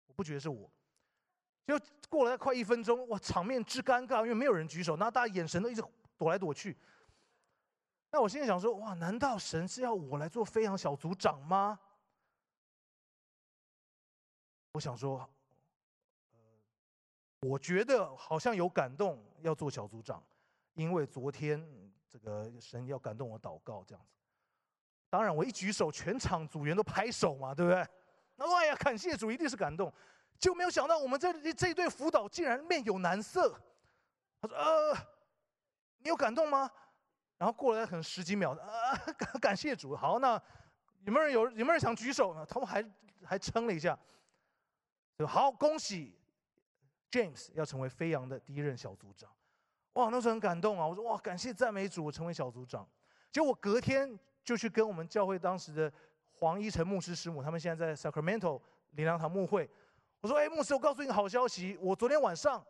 [0.07, 0.73] 我不觉得是我。
[1.67, 5.85] 就过了快一分钟，哇，场面之尴尬，因为没有人举手，那大家眼神都一直
[6.17, 6.75] 躲来躲去。
[8.11, 11.79] 那我心里想说，哇，难道神是要我来做飞扬小组长吗？
[14.73, 15.19] 我想说。
[15.19, 15.29] 呃
[17.47, 20.25] 我觉得好像有感动，要做小组长，
[20.73, 21.63] 因为昨天
[22.09, 24.17] 这个神要感动我祷告这样子。
[25.11, 27.87] 当然，我一举手，全场组员都拍手嘛，对不对？
[28.37, 29.93] 那哎呀，感谢主，一定是感动。
[30.39, 33.59] 就没有想到我们这这一对辅导竟然面有难色。
[34.41, 34.95] 他说：“呃，
[35.99, 36.71] 你有感动吗？”
[37.39, 39.95] 然后过了可能十几秒，啊， 感感谢主。
[39.95, 40.41] 好，那
[41.05, 42.45] 有没有人有有没有人想举手呢？
[42.47, 42.85] 他们还
[43.25, 43.99] 还撑了一下。
[45.27, 46.19] 好，恭喜。
[47.11, 49.31] James 要成为飞扬的第一任小组长，
[49.93, 50.85] 哇，那时候很感动啊！
[50.85, 52.85] 我说哇，感谢赞美主，我成为小组长。
[53.31, 55.93] 结果隔天就去跟我们教会当时的
[56.39, 59.69] 黄一成牧师师母，他们现在在 Sacramento 灵粮堂牧会。
[60.21, 62.65] 我说，哎，牧师，我告诉你个好消息，我昨天晚上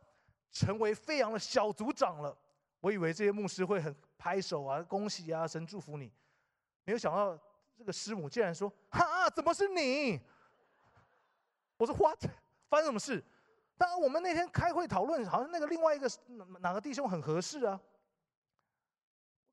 [0.50, 2.36] 成为飞扬的小组长了。
[2.80, 6.12] 我以为这些牧师会很拍手啊，恭喜啊，神祝福你。
[6.84, 7.38] 没有想到
[7.76, 10.20] 这个师母竟然说，哈，怎么是你？
[11.76, 12.20] 我说 What？
[12.68, 13.24] 发生什么事？
[13.78, 17.80] 当然，我们那天开会讨论，好像那个另外一个哪哪个弟兄很合适啊，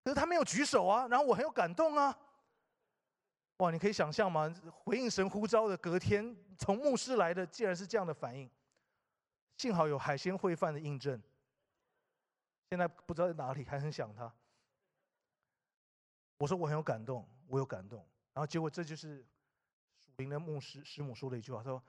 [0.03, 2.17] 可是他没有举手啊，然后我很有感动啊。
[3.61, 4.51] 哇，你可以想象吗？
[4.71, 8.49] 回应神呼召的隔天，从牧师来的，竟然是这样的反应。
[9.57, 11.21] 幸好有海鲜烩饭的印证。
[12.71, 14.33] 现在不知道在哪里，还很想他。
[16.39, 17.99] 我说我很有感动，我有感动。
[18.33, 19.23] 然后结果这就是
[19.99, 21.83] 属灵的牧师师母说的一句话，说：“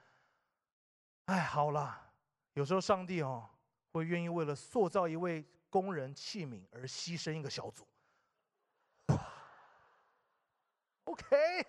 [1.24, 2.12] 哎，好了，
[2.52, 3.48] 有时候上帝哦
[3.92, 7.88] 会愿意为了塑造一位工人器皿而牺牲一个小组。”
[11.12, 11.66] OK，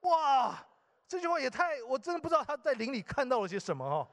[0.00, 0.66] 哇，
[1.08, 1.82] 这句话也太……
[1.84, 4.06] 我真的不知道他在林里看到了些什么哦。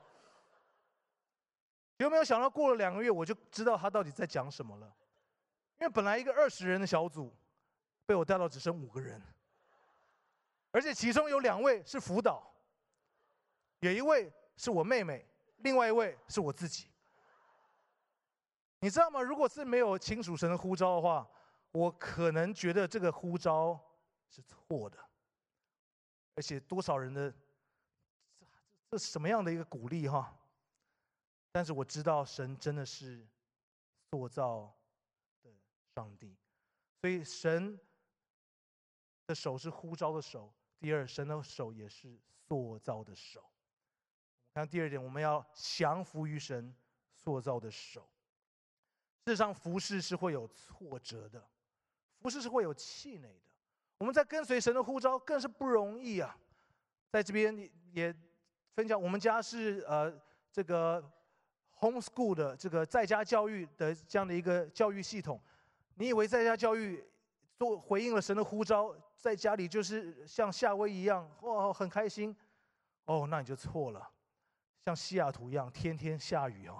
[1.97, 4.87] 有没有想到过了两个月，我就知道他到底在讲什么了？
[5.79, 7.33] 因为本来一个二十人的小组，
[8.05, 9.21] 被我带到只剩五个人，
[10.71, 12.41] 而且其中有两位是辅导，
[13.81, 16.87] 有一位是我妹妹，另外一位是我自己。
[18.79, 19.21] 你知道吗？
[19.21, 21.27] 如果是没有亲属神的呼召的话，
[21.71, 23.79] 我可能觉得这个呼召
[24.33, 24.97] 是错的，
[26.33, 27.31] 而且多少人的
[28.39, 28.47] 这
[28.89, 30.35] 这什么样的一个鼓励哈？
[31.51, 33.27] 但是我知道神真的是
[34.09, 34.75] 塑造
[35.43, 35.51] 的
[35.93, 36.35] 上帝，
[36.99, 37.79] 所以神
[39.27, 40.51] 的手是呼召的手。
[40.79, 43.47] 第二，神的手也是塑造的手。
[44.55, 46.75] 看第二点，我们要降服于神
[47.13, 48.09] 塑造的手。
[49.25, 51.47] 事实上，服侍是会有挫折的，
[52.19, 53.52] 服侍是会有气馁的。
[54.03, 56.37] 我们在跟随神的呼召更是不容易啊！
[57.09, 57.57] 在这边
[57.93, 58.13] 也
[58.75, 60.13] 分享，我们家是呃
[60.51, 61.01] 这个。
[61.79, 65.37] homeschool 的这个在家教育的这样的一个教育系统，
[65.95, 67.03] 你以为在家教育
[67.57, 72.33] 做回应了神的呼召，在家里就是像夏威夷一样哇很开心，
[73.03, 74.09] 哦那你就错了，
[74.85, 76.77] 像西雅图一样天天下雨哦，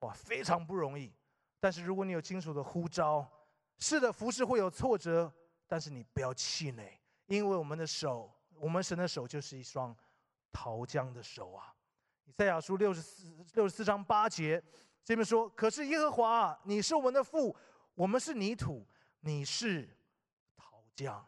[0.00, 1.12] 哇非常不容易。
[1.58, 3.28] 但是如果你有清楚的呼召，
[3.78, 5.32] 是的服饰会有挫折，
[5.66, 9.96] 但是你不要气馁，因为我们的手，我们神的手就是一双
[10.52, 11.74] 桃浆的手啊。
[12.24, 14.62] 以赛亚书六十四六十四章八节，
[15.04, 17.54] 这边说：“可是耶和华，你是我们的父，
[17.94, 18.86] 我们是泥土，
[19.20, 19.88] 你是
[20.56, 21.24] 陶匠，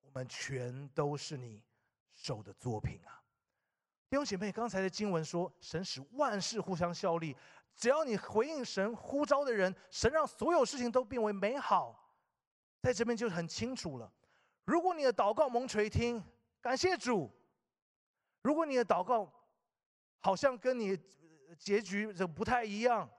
[0.00, 1.62] 我们全都是你
[2.12, 3.22] 手的作品啊！”
[4.08, 7.36] 弟兄姐妹，刚才的经文说，神使万事互相效力，
[7.74, 12.03] 只要你回应神呼召的人，神让所有事情都变为美好。
[12.84, 14.12] 在这边就很清楚了。
[14.66, 16.22] 如果你的祷告蒙垂听，
[16.60, 17.30] 感谢主；
[18.42, 19.32] 如果你的祷告，
[20.20, 20.94] 好像跟你
[21.58, 23.10] 结局这不太一样，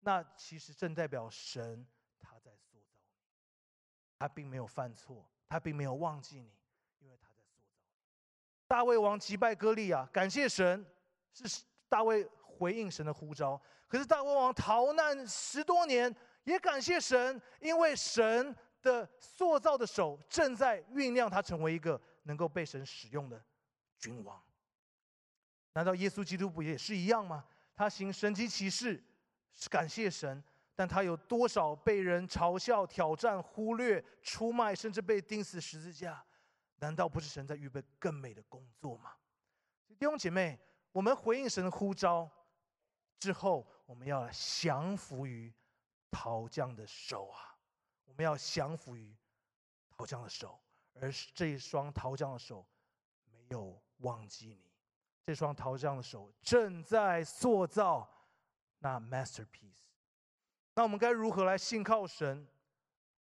[0.00, 1.86] 那其实正代表神
[2.20, 3.14] 他在塑造你，
[4.18, 6.52] 他并没有犯错，他并没有忘记你，
[6.98, 7.80] 因为他在塑造你。
[8.66, 10.84] 大卫王击败歌利亚，感谢神，
[11.32, 13.58] 是大卫回应神的呼召。
[13.88, 23.42] 可是大卫王逃难十多年，也感谢神，因为神的塑造的手正在酝酿他成为一个能够被神使用的
[23.98, 24.42] 君王。
[25.72, 27.44] 难道耶稣基督不也是一样吗？
[27.74, 29.02] 他行神迹奇事，
[29.70, 30.42] 感谢神，
[30.74, 36.24] 但他有多少被人嘲笑、挑战、忽略、出卖，甚至被钉死十字架？
[36.76, 39.12] 难道不是神在预备更美的工作吗？
[39.98, 40.58] 弟兄姐妹，
[40.92, 42.28] 我们回应神的呼召
[43.18, 45.52] 之后，我们要降服于
[46.10, 47.49] 陶匠的手啊！
[48.10, 49.16] 我们要降服于
[49.88, 50.60] 陶匠的手，
[50.94, 52.66] 而这一双陶匠的手
[53.30, 54.68] 没有忘记你。
[55.24, 58.10] 这双陶匠的手正在塑造
[58.80, 59.92] 那 masterpiece。
[60.74, 62.46] 那我们该如何来信靠神？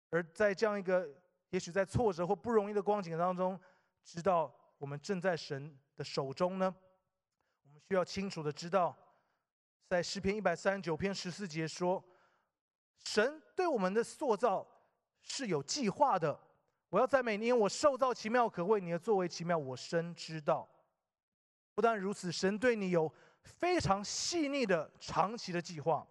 [0.09, 1.07] 而在这样一个
[1.51, 3.59] 也许在挫折或不容易的光景当中，
[4.03, 6.75] 知道我们正在神的手中呢？
[7.61, 8.97] 我们需要清楚的知道，
[9.87, 12.03] 在诗篇一百三十九篇十四节说
[13.05, 14.67] ：“神对我们的塑造
[15.21, 16.39] 是有计划的。
[16.89, 20.67] 我要在每年我受造奇妙可畏，你的作为奇妙，我深知道。”
[21.75, 23.09] 不但如此，神对你有
[23.43, 26.05] 非常细腻的长期的计划。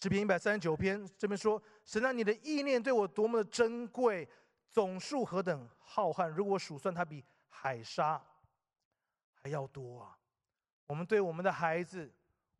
[0.00, 4.28] 视频一百三十九篇这边说：“神啊，你的意念对我多么的珍贵，
[4.70, 6.26] 总数何等浩瀚！
[6.28, 8.20] 如果数算，它比海沙
[9.34, 10.18] 还要多啊！”
[10.88, 12.12] 我们对我们的孩子、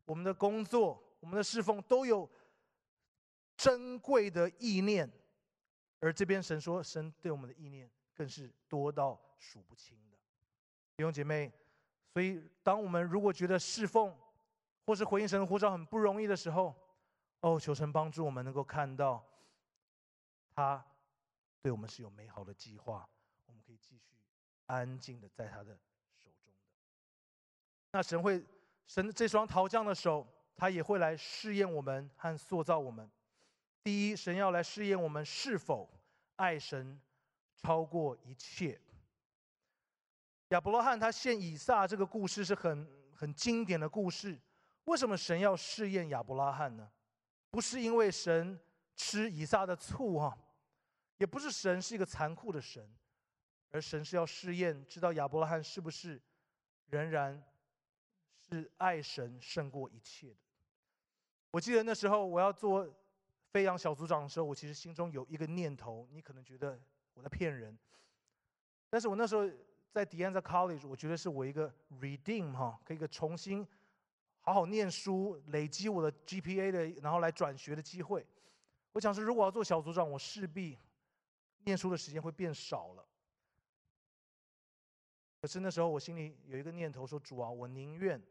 [0.05, 2.31] 我们的工作、我们的侍奉都有
[3.57, 5.11] 珍贵的意念，
[6.03, 10.19] 而这边神说，神对我们的意念更是多到数不清的。
[10.99, 11.51] 弟兄姐妹。
[12.15, 14.15] 所以，当我们如果觉得侍奉
[14.85, 16.75] 或是回应神的呼召很不容易的时候，
[17.41, 19.25] 哦，求神帮助我们能够看到，
[20.55, 20.85] 他
[21.63, 23.09] 对我们是有美好的计划，
[23.47, 24.13] 我们可以继续
[24.67, 25.75] 安静的在他的
[26.19, 26.61] 手中的。
[27.93, 28.45] 那神会，
[28.87, 33.11] 神这双陶匠的手，他也会来试验我们和塑造我们。
[33.83, 35.89] 第一，神要来试验我们是否
[36.37, 37.01] 爱神
[37.57, 38.81] 超过一切。
[40.49, 44.39] 亚伯拉罕他献以撒这个故事是很很经典的故事。
[44.85, 46.91] 为什么神要试验亚伯拉罕呢？
[47.51, 48.59] 不是因为神
[48.95, 50.37] 吃以撒的醋哈。
[51.19, 52.85] 也不是神是一个残酷的神，
[53.71, 56.21] 而神是要试验，知道亚伯拉罕是不是
[56.87, 57.41] 仍然
[58.41, 60.37] 是爱神胜过一切的。
[61.53, 62.93] 我记得那时候我要做
[63.53, 66.81] 飞扬小组长的时候，我其实心中有一个念头，你可能觉得
[67.15, 67.79] 我在骗人，
[68.89, 69.49] 但是我那时候
[69.91, 73.67] 在迪安在 college，我觉得是我一个 redeem 哈，可以一个重新
[74.41, 78.27] 好好念书，累积我的 GPA 的，然后来转学的机会。
[78.93, 80.79] 我想是，如果要做小组长，我势必
[81.65, 83.07] 念书的时间会变少了。
[85.41, 88.23] 可是那时候我心里有一个念头说：主啊，我宁愿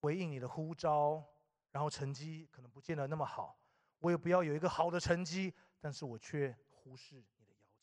[0.00, 1.24] 回应你的呼召。
[1.70, 3.58] 然后成绩可能不见得那么好，
[4.04, 7.80] 我也不要有一个好的成绩，但是我却忽视你的邀请。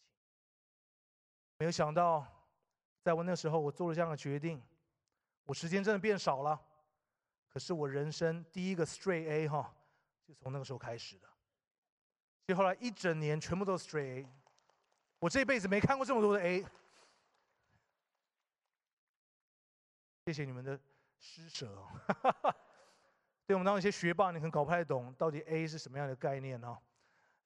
[1.58, 2.24] 没有想到，
[3.02, 4.62] 在我那时候，我做了这样的决定，
[5.46, 6.62] 我时间真的变少了。
[7.50, 9.74] 可是我人生第一个 straight A 哈，
[10.24, 11.28] 就从那个时候开始的。
[12.46, 14.30] 所以后来一整年全部都是 straight A，
[15.18, 16.64] 我这辈子没看过这么多的 A。
[20.28, 20.80] 谢谢你们的
[21.18, 21.84] 施舍。
[23.52, 26.78] 对我们当一些学霸，你可能搞不太懂到底 A 是什么样的概念呢？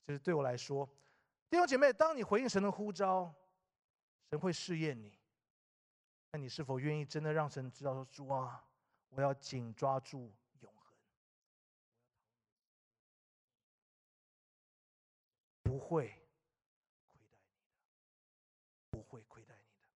[0.05, 0.87] 就是对我来说，
[1.49, 3.33] 弟兄姐妹，当你回应神的呼召，
[4.29, 5.17] 神会试验你。
[6.29, 8.63] 那你是否愿意真的让神知道说：主啊，
[9.09, 10.95] 我要紧抓住永恒，
[15.63, 16.09] 不会
[17.09, 17.37] 亏待你的，
[18.91, 19.87] 不会亏待你的。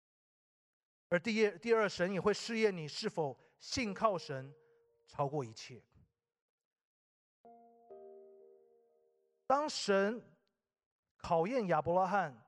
[1.09, 4.51] 而第二，第二，神也会试验你是否信靠神
[5.05, 5.79] 超过一切。
[9.49, 10.21] 当神
[11.17, 12.39] 考验亚伯拉罕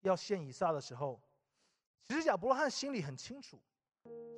[0.00, 1.20] 要献以撒的时候，
[2.02, 3.56] 其实亚伯拉罕心里很清楚，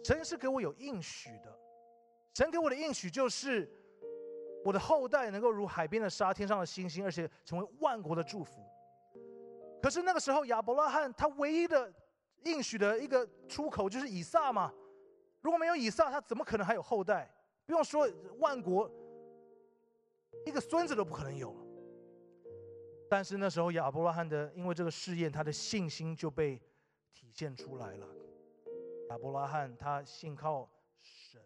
[0.04, 1.58] 神是给我有应许的，
[2.34, 3.66] 神给我的应许就是
[4.62, 8.62] 我的后代能够如海边的沙、天上的星星，而且成为万国的祝福。
[9.82, 11.90] 可是那个时候，亚伯拉罕他唯一的
[12.42, 14.70] 应许的一个出口就是以撒嘛，
[15.40, 17.34] 如果没有以撒，他怎么可能还有后代？
[17.64, 18.06] 不用说
[18.40, 18.90] 万国，
[20.44, 21.63] 一个孙子都不可能有了。
[23.14, 26.60] 但是那时候亚伯拉罕的，因为这个试验，他的信心就被
[27.12, 28.08] 体现出来了。
[29.08, 31.40] 亚伯拉罕他信靠神，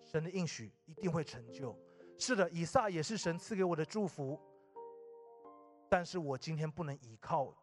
[0.00, 1.78] 神的应许一定会成就。
[2.18, 4.40] 是的，以撒也是神赐给我的祝福。
[5.86, 7.54] 但是我今天不能依靠，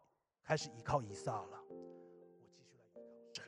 [0.44, 1.60] 开始依靠以撒了。
[1.70, 3.02] 我继续来依靠
[3.34, 3.44] 神。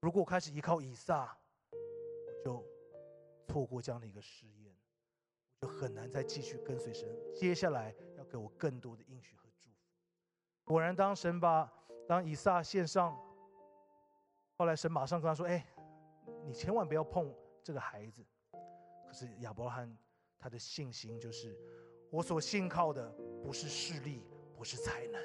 [0.00, 1.36] 如果我开始依靠以撒，
[2.44, 2.64] 就
[3.46, 4.74] 错过这样的一个试验，
[5.60, 7.08] 我就很难再继续跟随神。
[7.34, 9.76] 接下来要给我更多的应许和祝福。
[10.64, 11.70] 果然，当神把
[12.08, 13.18] 当以撒献上，
[14.56, 15.66] 后来神马上跟他说：“哎，
[16.44, 18.24] 你千万不要碰这个孩子。”
[19.06, 19.98] 可是亚伯拉罕
[20.38, 21.58] 他的信心就是：
[22.10, 23.10] 我所信靠的
[23.42, 24.24] 不是势力，
[24.56, 25.20] 不是才能，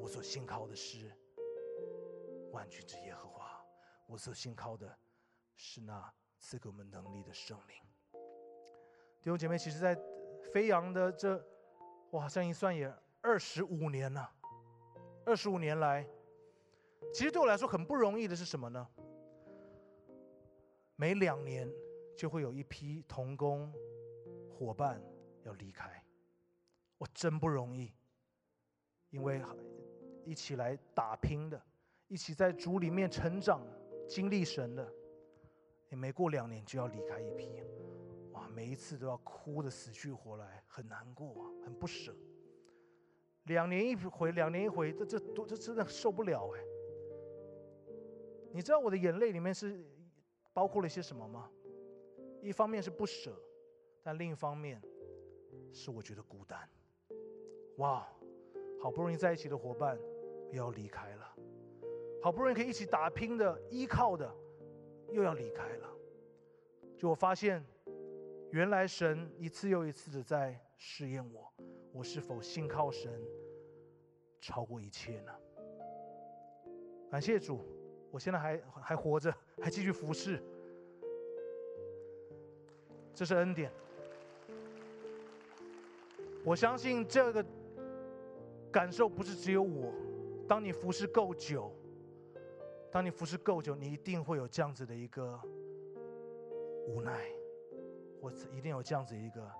[0.00, 1.12] 我所信靠的是
[2.50, 3.62] 万军之耶和华。
[4.06, 4.98] 我所信靠的
[5.56, 6.12] 是那。
[6.42, 7.76] 赐给我们能力的圣灵，
[9.22, 9.96] 弟兄姐妹，其实，在
[10.52, 11.40] 飞扬的这，
[12.10, 14.28] 哇，这样一算也二十五年了。
[15.24, 16.04] 二十五年来，
[17.14, 18.84] 其实对我来说很不容易的是什么呢？
[20.96, 21.72] 每两年
[22.16, 23.72] 就会有一批同工
[24.50, 25.00] 伙伴
[25.44, 26.04] 要离开，
[26.98, 27.92] 我真不容易，
[29.10, 29.40] 因为
[30.24, 31.62] 一起来打拼的，
[32.08, 33.64] 一起在主里面成长、
[34.08, 34.92] 经历神的。
[35.92, 37.62] 也没过两年就要离开一批，
[38.32, 38.48] 哇！
[38.48, 42.16] 每一次都要哭的死去活来，很难过，很不舍。
[43.44, 46.60] 两年一回，两年一回，这这多，这真的受不了哎！
[48.52, 49.84] 你知道我的眼泪里面是
[50.54, 51.50] 包括了一些什么吗？
[52.40, 53.38] 一方面是不舍，
[54.02, 54.80] 但另一方面
[55.74, 56.58] 是我觉得孤单。
[57.76, 58.08] 哇，
[58.80, 59.98] 好不容易在一起的伙伴
[60.52, 61.36] 又要离开了，
[62.22, 64.34] 好不容易可以一起打拼的、依靠的。
[65.12, 65.88] 又要离开了，
[66.96, 67.62] 就我发现，
[68.50, 71.52] 原来神一次又一次的在试验我，
[71.92, 73.12] 我是否信靠神
[74.40, 75.32] 超过一切呢？
[77.10, 77.60] 感谢主，
[78.10, 80.42] 我现在还还活着，还继续服侍，
[83.14, 83.70] 这是恩典。
[86.44, 87.44] 我相信这个
[88.72, 89.92] 感受不是只有我，
[90.48, 91.70] 当你服侍够久。
[92.92, 95.40] 当你服侍够久，你一定会有这样子的一个
[96.86, 97.32] 无奈，
[98.20, 99.50] 或者一定有这样子一个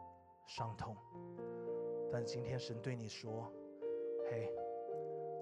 [0.47, 0.95] 伤痛。
[2.13, 3.51] 但今天神对你说
[4.29, 4.53] ：“嘿，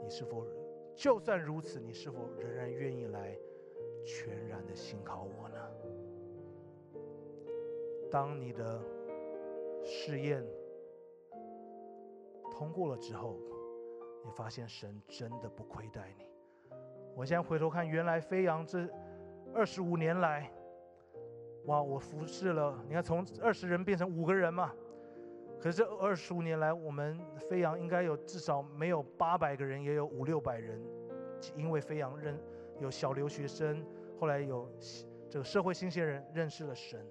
[0.01, 0.47] 你是否
[0.95, 3.37] 就算如此，你是否仍然愿意来
[4.07, 5.59] 全然的信靠我呢？”
[8.09, 8.81] 当你的
[9.83, 10.47] 试验
[12.53, 13.37] 通过了之后，
[14.25, 16.30] 你发现神真的不亏待你。
[17.21, 18.89] 我现在回头看，原来飞扬这
[19.53, 20.51] 二十五年来，
[21.67, 24.73] 哇，我服侍了，你看从二十人变成五个人嘛。
[25.61, 30.83] 可是这二十五年来，我们飞扬应该有至少没有八百个人，也有五六百人，
[31.55, 32.41] 因为飞扬认
[32.79, 33.85] 有小留学生，
[34.19, 34.67] 后来有
[35.29, 37.07] 这个社会新鲜人认识了神，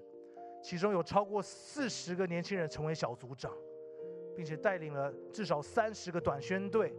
[0.60, 3.52] 其中有超过四十个年轻人成为小组长，
[4.34, 6.92] 并且带领了至少三十个短宣队。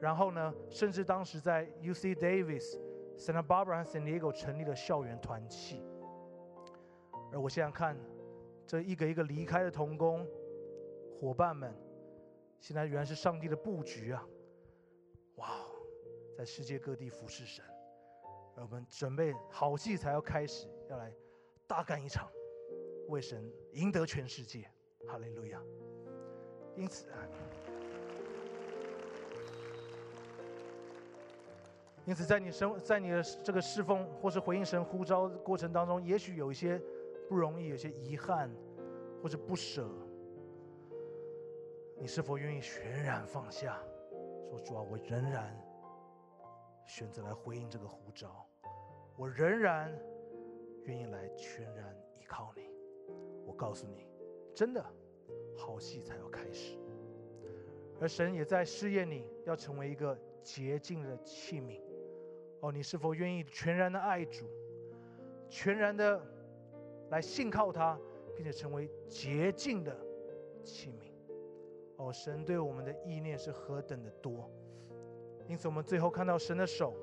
[0.00, 2.78] 然后呢，甚至当时在 U C Davis、
[3.16, 5.82] Santa Barbara 和 San Diego 成立了校园团契。
[7.32, 7.96] 而我现在看，
[8.66, 10.26] 这一个一个离开的童工
[11.12, 11.74] 伙伴们，
[12.60, 14.24] 现在原来是上帝的布局啊！
[15.36, 15.48] 哇，
[16.36, 17.64] 在世界各地服侍神，
[18.56, 21.12] 而我们准备好戏才要开始，要来
[21.66, 22.30] 大干一场，
[23.08, 24.70] 为神赢得全世界。
[25.06, 25.60] 哈利路亚！
[26.76, 27.28] 因此啊。
[32.08, 36.80] 因此，在你生在你的这个侍奉或是回应神呼召过程当中，也许有一些
[37.28, 38.50] 不容易，有些遗憾，
[39.22, 39.86] 或者不舍。
[41.98, 43.78] 你是否愿意全然放下，
[44.48, 45.54] 说主啊，我仍然
[46.86, 48.48] 选择来回应这个呼召，
[49.14, 49.92] 我仍然
[50.84, 52.62] 愿意来全然依靠你。
[53.44, 54.06] 我告诉你，
[54.54, 54.82] 真的，
[55.54, 56.78] 好戏才要开始。
[58.00, 61.82] 而神也在试验你，要成为一个洁净的器皿。
[62.60, 64.46] 哦，你是否愿意全然的爱主，
[65.48, 66.20] 全然的
[67.10, 67.98] 来信靠他，
[68.34, 69.96] 并且成为洁净的
[70.64, 71.12] 器皿？
[71.96, 74.50] 哦，神对我们的意念是何等的多！
[75.46, 76.94] 因此，我们最后看到神的手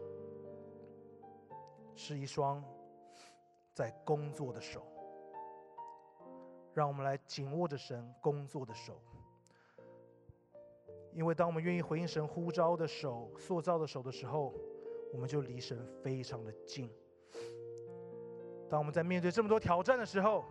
[1.95, 2.63] 是一双
[3.73, 4.85] 在工作的手，
[6.73, 9.01] 让我们来紧握着神工作的手。
[11.11, 14.53] 因为当我们愿意回应神呼召的手、塑造的手的时候，
[15.15, 16.89] 我们就离神非常的近。
[18.69, 20.43] 当我们在面对这么多挑战的时候，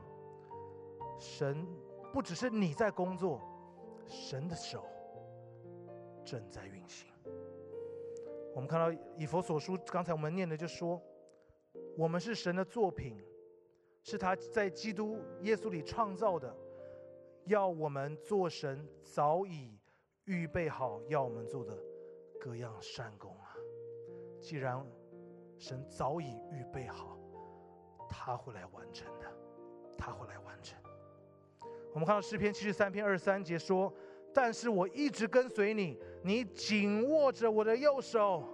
[1.19, 1.67] 神
[2.15, 3.43] 不只是你在工作，
[4.07, 4.87] 神的手
[6.25, 7.13] 正在运行。
[8.55, 10.99] 我们看到以佛所书，刚才我们念的就说，
[11.99, 13.23] 我们是神的作品，
[14.03, 16.57] 是他在基督耶稣里创造的，
[17.45, 19.79] 要我们做神早已
[20.25, 21.77] 预备好要我们做的
[22.41, 23.37] 各样善功。
[24.45, 24.79] 既然
[25.57, 27.17] 神早已预备好，
[28.11, 29.27] 他会来完成的，
[29.97, 30.79] 他会来完成。
[31.95, 33.91] 我们看到诗篇七十三篇二十三节说
[34.35, 38.45] ：“但是我一直跟随你，你紧握着我的右手。”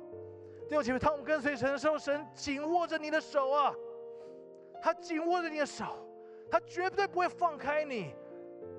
[0.70, 3.74] 弟兄姐妹，当我们跟随神的时候，神紧握着你的手啊，
[4.80, 5.84] 他紧握着你的手，
[6.48, 8.14] 他绝对不会放开你，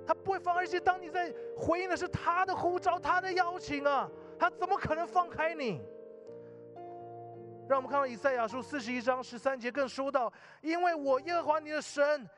[0.07, 0.55] 他不会放。
[0.55, 4.09] 而且当你在回应的是他的呼召、他的邀请啊，
[4.39, 5.81] 他怎么可能放开你？
[7.71, 12.29] 让我们看到以赛亚书四十一章十三节，更说到：“因为我耶和华你的神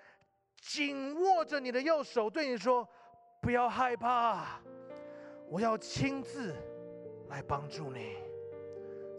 [0.61, 2.87] 紧握着你的右手，对你说，
[3.41, 4.59] 不要害怕，
[5.49, 6.53] 我要亲自
[7.29, 8.17] 来帮助你。”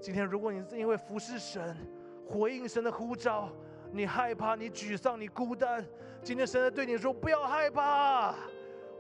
[0.00, 1.76] 今天，如果你是因为服侍神、
[2.24, 3.50] 回应神的呼召，
[3.90, 5.84] 你害怕、你沮丧、你孤单，
[6.22, 8.36] 今天神在对你说：“不要害怕，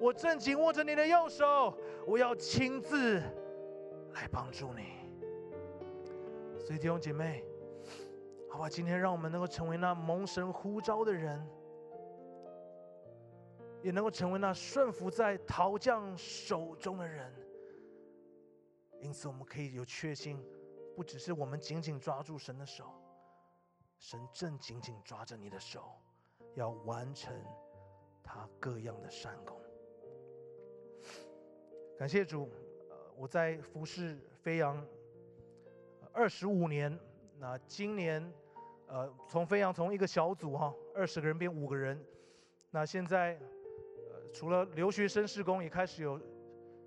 [0.00, 3.20] 我正紧握着你的右手，我要亲自
[4.14, 4.93] 来帮助你。”
[6.64, 7.44] 所以弟兄姐妹，
[8.48, 11.46] 好吧，今天让我们能够成为那蒙神呼召的人，
[13.82, 17.30] 也能够成为那顺服在陶匠手中的人。
[18.98, 20.42] 因此，我们可以有确信，
[20.96, 22.86] 不只是我们紧紧抓住神的手，
[23.98, 25.82] 神正紧紧抓着你的手，
[26.54, 27.38] 要完成
[28.22, 29.60] 他各样的善功。
[31.98, 32.48] 感谢主，
[32.88, 34.82] 呃，我在服侍飞扬。
[36.14, 36.96] 二十五年，
[37.40, 38.32] 那今年，
[38.86, 42.00] 呃，从飞扬从一个小组哈，二十个人变五个人，
[42.70, 46.20] 那现在，呃，除了留学生施工，也开始有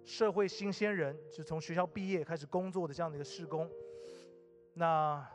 [0.05, 3.69] 社会新鲜人，是从学校毕业开始工作的这样的一个施工，
[4.73, 5.27] 那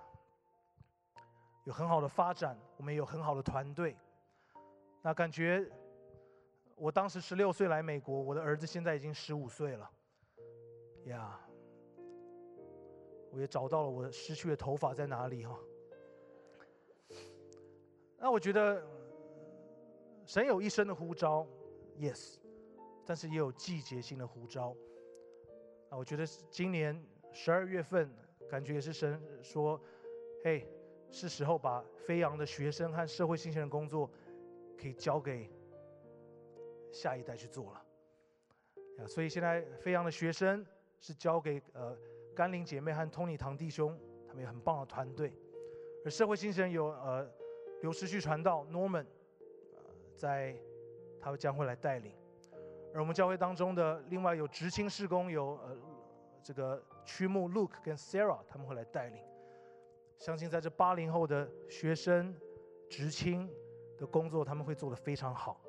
[1.64, 3.94] 有很好的发展，我们也有很好的团队，
[5.02, 5.70] 那感觉，
[6.76, 9.90] 我当时十六岁来美国，我的儿子现在已经十五岁了，
[11.04, 11.38] 呀。
[13.32, 15.58] 我也找到了我失去的头发在哪里哈。
[18.18, 18.80] 那我觉得
[20.24, 21.46] 神有一生的呼召
[21.98, 22.36] ，yes，
[23.04, 24.76] 但是也有季节性的呼召。
[25.88, 28.08] 啊，我觉得今年十二月份，
[28.48, 29.80] 感觉也是神说，
[30.44, 30.68] 嘿，
[31.10, 34.08] 是时候把飞扬的学生和社会新鲜人工作
[34.78, 35.50] 可以交给
[36.92, 37.84] 下一代去做了。
[38.98, 40.64] 啊，所以现在飞扬的学生
[41.00, 41.96] 是交给呃
[42.34, 45.32] 甘霖姐妹和 Tony 堂弟兄，他们有很棒的团队。
[46.04, 47.30] 而社会新生有呃
[47.82, 49.06] 刘时旭传道 Norman，
[49.74, 49.82] 呃
[50.16, 50.56] 在
[51.20, 52.12] 他们将会来带领。
[52.94, 55.76] 而我们教会当中的另外有执青事工有呃
[56.42, 59.22] 这个曲目 Luke 跟 Sarah 他们会来带领。
[60.18, 62.34] 相信在这八零后的学生
[62.88, 63.50] 执青
[63.96, 65.60] 的工作，他们会做得非常好。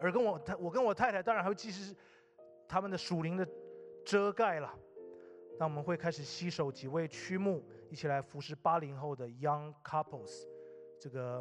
[0.00, 1.96] 而跟我太我跟我太太当然还会继续
[2.68, 3.48] 他们的属灵的
[4.04, 4.72] 遮盖了。
[5.58, 10.46] 那我们会开始携手几位曲目，一起来服侍八零后的 young couples，
[11.00, 11.38] 这个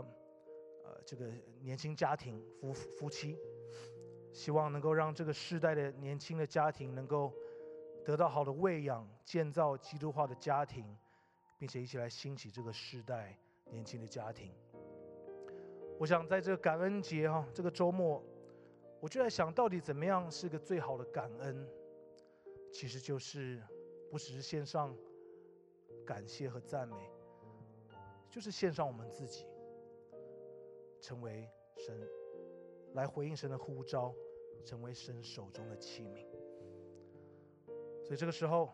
[0.85, 3.37] 呃这个年轻家庭夫夫妻，
[4.31, 7.33] 希望能够让这个世代的年轻的家庭能够
[8.05, 10.85] 得到好的喂养，建造基督化的家庭，
[11.57, 13.37] 并且一起来兴起这个世代
[13.69, 14.53] 年轻的家庭。
[15.99, 18.23] 我想在这个感恩节哈，这个周末，
[19.01, 21.67] 我就在想到底怎么样是个最好的感恩，
[22.71, 23.61] 其实就是。
[24.15, 24.95] 不只是献上
[26.05, 26.95] 感谢和赞美，
[28.29, 29.45] 就是献上我们自己，
[31.01, 32.09] 成为神
[32.93, 34.15] 来回应神的呼召，
[34.63, 36.25] 成为神手中的器皿。
[38.05, 38.71] 所以这个时候，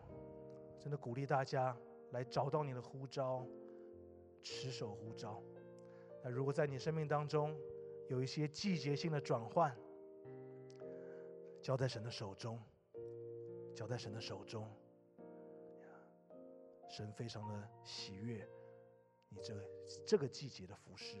[0.78, 1.76] 真的鼓励大家
[2.12, 3.44] 来找到你的呼召，
[4.44, 5.42] 持守呼召。
[6.22, 7.60] 那如果在你生命当中
[8.06, 9.76] 有一些季节性的转换，
[11.60, 12.62] 交在神的手中，
[13.74, 14.72] 交在神的手中。
[16.92, 18.46] 神非常的喜悦
[19.30, 19.64] 你这个
[20.06, 21.16] 这个季节的服饰。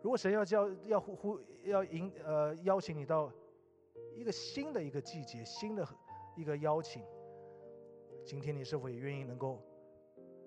[0.00, 3.32] 如果神要叫要呼呼要迎呃邀请你到
[4.14, 5.84] 一个新的一个季节，新的
[6.36, 7.04] 一个邀请，
[8.24, 9.60] 今天你是否也愿意能够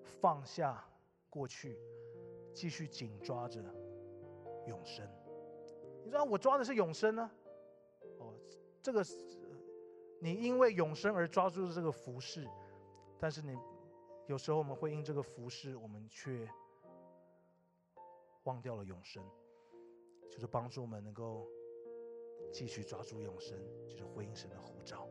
[0.02, 0.82] 放下
[1.28, 1.78] 过去，
[2.54, 3.62] 继续紧抓着
[4.66, 5.06] 永生？
[6.02, 7.30] 你说我抓的是永生呢？
[8.18, 8.32] 哦，
[8.80, 9.04] 这个
[10.18, 12.48] 你因为永生而抓住了这个服饰，
[13.18, 13.54] 但是你。
[14.30, 16.48] 有时候我们会因这个服饰，我们却
[18.44, 19.20] 忘掉了永生。
[20.30, 21.48] 就是帮助我们能够
[22.52, 23.58] 继续抓住永生，
[23.88, 25.08] 就是回应神的呼召。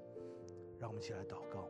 [0.79, 1.67] 让我们一起来祷告。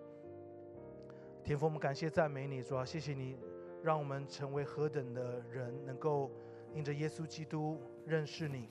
[1.43, 3.35] 天父，我们感谢赞美你，主啊，谢谢你，
[3.81, 6.29] 让我们成为何等的人，能够
[6.75, 8.69] 因着耶稣基督认识你，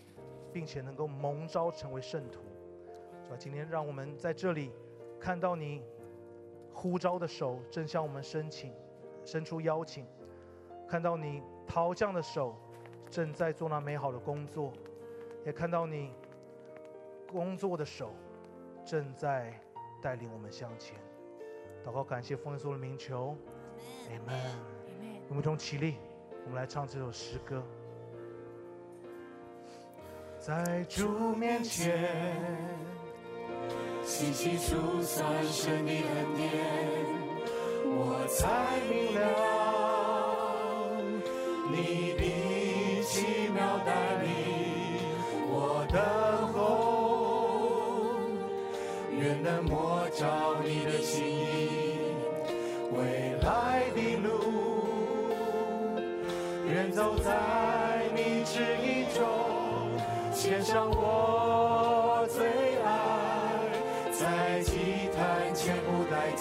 [0.53, 2.45] 并且能够蒙召成为圣徒。
[3.25, 4.71] 主啊，今天让我们在这里
[5.19, 5.83] 看到你。
[6.81, 8.73] 呼召的手正向我们申请，
[9.25, 10.07] 伸出邀请，
[10.89, 12.55] 看到你陶匠的手
[13.11, 14.73] 正在做那美好的工作，
[15.45, 16.13] 也看到你
[17.33, 18.13] 工作的手
[18.85, 19.53] 正在
[20.01, 20.97] 带领我们向前。
[21.85, 23.37] 祷告，感谢丰耶稣的名求
[24.09, 24.55] ，Amen。
[25.29, 25.97] 我们从起立，
[26.45, 27.61] 我们来唱这首诗歌，
[30.39, 32.98] 在主面前。
[34.09, 36.01] 细细数算神的恩
[36.35, 36.49] 典，
[37.85, 39.21] 我才明了
[41.71, 41.77] 你
[42.15, 42.23] 的
[43.05, 43.13] 奇
[43.55, 43.93] 妙带
[44.23, 44.27] 领。
[45.51, 46.01] 我等
[46.55, 46.57] 候，
[49.11, 50.25] 愿能摸着
[50.65, 52.01] 你的心意，
[52.97, 54.29] 未来的路，
[56.67, 57.29] 愿走在
[58.17, 59.21] 你指引中，
[60.35, 61.58] 牵上我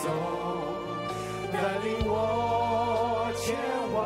[0.08, 0.10] 走，
[1.52, 3.46] 带领我前
[3.94, 3.98] 往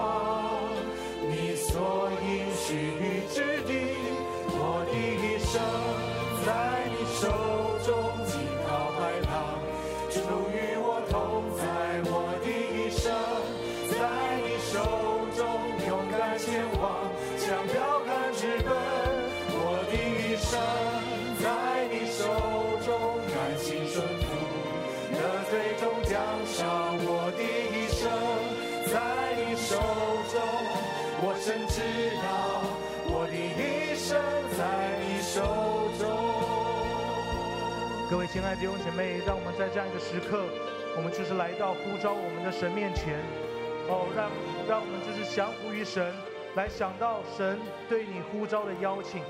[1.29, 2.25] 你所应
[2.55, 2.65] 许
[3.29, 3.69] 之地。
[4.47, 4.57] 我
[4.89, 5.53] 的一生
[6.43, 6.49] 在
[6.89, 7.21] 你手
[7.85, 7.89] 中，
[8.25, 8.33] 紧
[8.67, 8.99] 靠海
[9.29, 9.61] 旁，
[10.09, 10.15] 主
[10.49, 11.13] 与我同
[11.55, 11.61] 在。
[12.09, 13.03] 我的一生
[13.91, 13.99] 在
[14.41, 14.73] 你手
[15.37, 15.39] 中，
[15.87, 16.83] 勇敢前往，
[17.37, 17.77] 向标
[18.07, 18.69] 杆直奔。
[19.53, 19.55] 我
[19.91, 20.51] 的一生。
[31.43, 31.81] 真知
[32.21, 32.61] 道
[33.07, 34.13] 我的一生
[34.55, 34.61] 在
[35.01, 35.41] 你手
[35.97, 36.05] 中。
[38.09, 40.45] 各位亲爱的弟兄姐妹，让我们在这样一个时刻，
[40.95, 43.19] 我们就是来到呼召我们的神面前。
[43.89, 44.29] 哦，让
[44.69, 46.13] 让我们就是降服于神，
[46.55, 47.57] 来想到神
[47.89, 49.23] 对你呼召的邀请。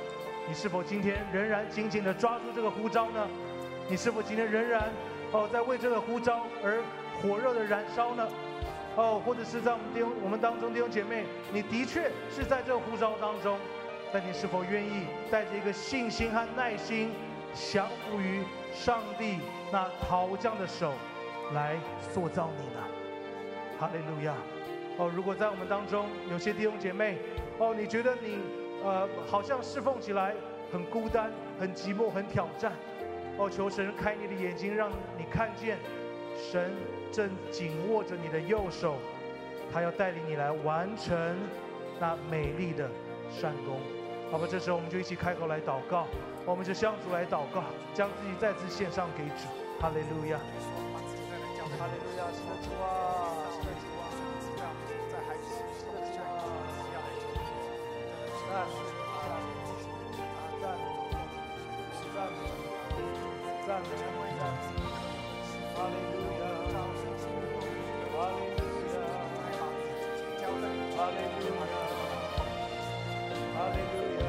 [0.48, 3.26] 你是否今天仍然紧紧的抓住这个呼召呢？
[3.88, 4.92] 你是否今天仍然
[5.32, 6.82] 哦在为这个呼召而
[7.22, 8.28] 火热的燃烧呢？
[8.98, 11.24] 哦，或者是在我们弟兄我们当中弟兄姐妹，
[11.54, 13.58] 你的确是在这个呼召当中，
[14.12, 17.12] 但你是否愿意带着一个信心和耐心，
[17.54, 19.40] 降服于上帝
[19.72, 20.92] 那陶匠的手，
[21.54, 22.82] 来塑造你呢？
[23.80, 24.34] 哈利路亚！
[24.98, 27.18] 哦，如果在我们当中有些弟兄姐妹，
[27.58, 28.40] 哦，你觉得你
[28.84, 30.36] 呃，好像侍奉起来
[30.70, 32.74] 很孤单、很寂寞、很挑战。
[33.42, 35.80] 哦，求神开你的眼睛，让你看见
[36.38, 36.72] 神
[37.12, 38.98] 正紧握着你的右手，
[39.74, 41.36] 他要带领你来完成
[42.00, 42.88] 那美丽的
[43.32, 43.80] 善功。
[44.30, 46.06] 好吧，这时候我们就一起开口来祷告，
[46.46, 47.64] 我们就向主来祷告，
[47.96, 49.50] 将自己再次献上给主。
[49.82, 50.38] 哈利路亚！
[50.38, 52.30] 哈利路亚！
[52.30, 54.06] 是的，主啊，是的，主啊，
[55.12, 55.50] 在孩子，
[55.82, 56.46] 是的，主啊，
[58.54, 58.91] 赞美，赞
[63.72, 64.84] 赞美，赞美，
[65.74, 66.44] 哈利路亚，
[66.76, 68.96] 哈利路亚，
[70.98, 71.74] 哈利路亚，
[73.56, 74.22] 哈利路亚。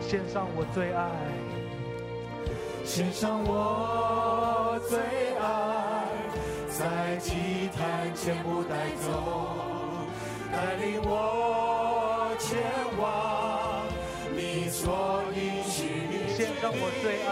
[0.00, 0.98] 献上我最爱，
[2.82, 4.98] 献上我最
[5.36, 5.44] 爱，
[6.70, 6.80] 在
[7.18, 7.78] 祭坛
[8.16, 9.06] 前不带走，
[10.50, 12.58] 带领我前
[12.98, 13.29] 往
[14.80, 15.78] 所应许。
[16.34, 17.30] 献上我最爱，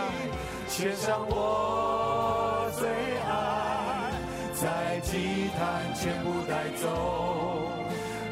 [0.68, 2.86] 献上我最
[3.24, 4.12] 爱，
[4.52, 5.58] 在祭坛
[5.94, 6.84] 前不带走，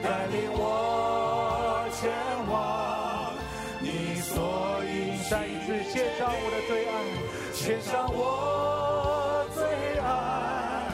[0.03, 2.12] 带领我前
[2.53, 3.33] 往
[3.81, 5.25] 你所应许。
[5.31, 6.95] 再一次献上我的最爱，
[7.55, 9.64] 献上我最
[9.99, 10.93] 爱，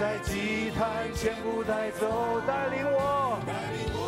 [0.00, 0.80] 在祭坛
[1.14, 4.00] 前不带走，带领我带领我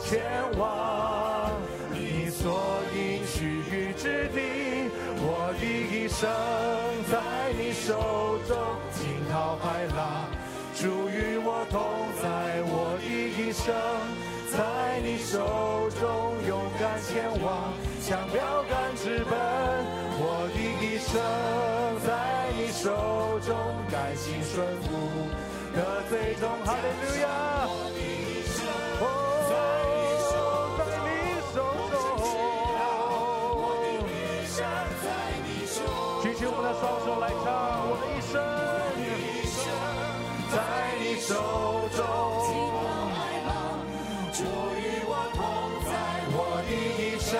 [0.00, 0.22] 前
[0.56, 1.27] 往
[2.40, 4.38] 所应许之地。
[5.20, 6.30] 我的一生
[7.10, 7.18] 在
[7.58, 8.56] 你手中，
[8.94, 9.66] 惊涛骇
[9.96, 10.30] 浪，
[10.72, 11.82] 主与我同
[12.22, 12.62] 在。
[12.70, 13.74] 我的一生
[14.54, 19.34] 在你手中，勇敢前往，向标杆直奔。
[20.20, 21.18] 我的一生
[22.06, 22.08] 在
[22.56, 23.50] 你手中，
[23.90, 25.26] 甘心顺服，
[25.74, 27.87] 得最终哈利路亚。
[36.48, 38.40] 用我的双手来唱我的一生。
[39.04, 39.60] 一生
[40.48, 40.56] 在
[40.98, 41.36] 你手
[41.92, 42.00] 中，
[44.32, 44.40] 主
[44.80, 45.38] 与我同
[45.84, 45.92] 在，
[46.32, 47.36] 我的一生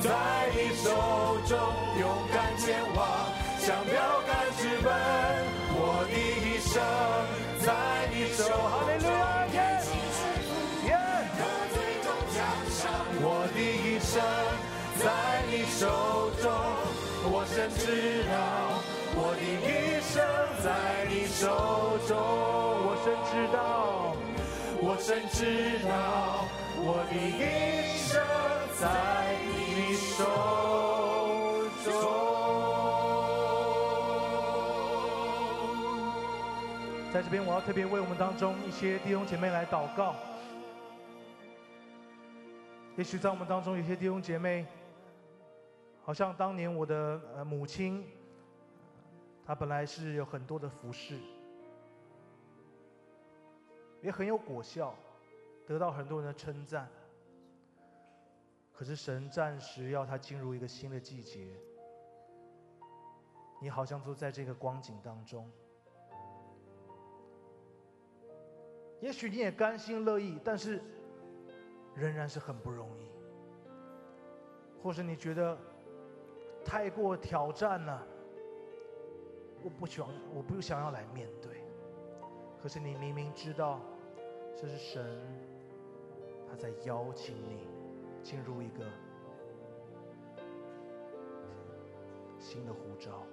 [0.00, 0.08] 在
[0.56, 0.88] 你手
[1.44, 1.52] 中，
[2.00, 3.04] 勇敢前往，
[3.60, 4.88] 向标杆直奔。
[5.76, 5.76] 我
[6.08, 6.80] 的一生
[7.60, 7.68] 在
[8.14, 8.40] 你手，
[17.54, 18.80] 深知道，
[19.14, 20.24] 我的一生
[20.64, 20.72] 在
[21.06, 21.44] 你手
[22.08, 24.16] 中，我深知道，
[24.80, 26.48] 我深知道，
[26.78, 28.16] 我的一生
[28.80, 30.24] 在你手
[31.84, 31.92] 中。
[37.12, 40.14] 在这边，我要特别为我们当中一些弟兄姐妹来祷告。
[42.96, 44.64] 也许在我们当中有些弟兄姐妹，
[46.02, 48.04] 好像当年我的呃母亲，
[49.46, 51.18] 她本来是有很多的服饰，
[54.00, 54.94] 也很有果效，
[55.64, 56.88] 得到很多人的称赞。
[58.72, 61.46] 可是神暂时要她进入一个新的季节，
[63.60, 65.48] 你好像都在这个光景当中。
[69.00, 70.82] 也许你也甘心乐意，但是
[71.94, 73.08] 仍然是很不容易。
[74.82, 75.56] 或是你觉得
[76.64, 78.06] 太过挑战了，
[79.62, 81.52] 我不想，我不想要来面对。
[82.62, 83.80] 可是你明明知道，
[84.56, 85.20] 这是神
[86.48, 87.66] 他在邀请你
[88.22, 88.84] 进入一个
[92.38, 93.24] 新的呼召。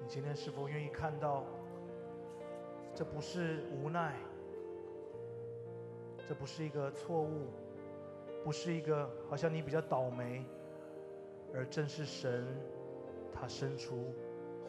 [0.00, 1.44] 你今天是否愿意看到？
[2.94, 4.14] 这不是无奈，
[6.28, 7.48] 这不是一个错误，
[8.44, 10.44] 不是一个好像你比较倒霉，
[11.54, 12.46] 而正是神，
[13.32, 14.12] 他伸出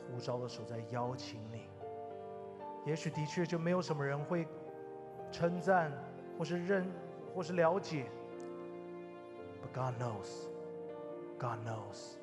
[0.07, 1.63] 呼召的手在邀请你。
[2.86, 4.47] 也许的确就没有什么人会
[5.32, 5.91] 称赞，
[6.38, 6.86] 或是认，
[7.34, 8.05] 或是了解。
[9.61, 10.47] But God knows,
[11.39, 12.17] God knows.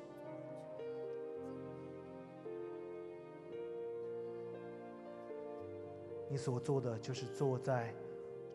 [6.29, 7.93] 你所做的就是坐在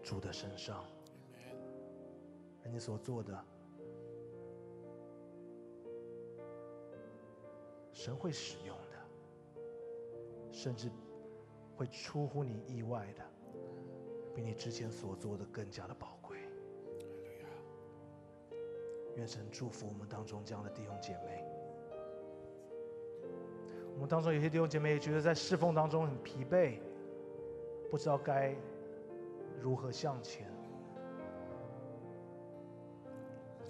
[0.03, 0.83] 主的身上，
[2.73, 3.45] 你所做的，
[7.93, 9.63] 神会使用的，
[10.51, 10.91] 甚至
[11.77, 13.25] 会出乎你意外的，
[14.35, 16.39] 比你之前所做的更加的宝贵。
[19.17, 21.43] 愿神祝福我们当中这样的弟兄姐妹。
[23.95, 26.79] 我们当中有些弟兄姐妹也觉得在侍奉当中很疲惫，
[27.91, 28.55] 不知道该
[29.59, 30.56] 如何向前。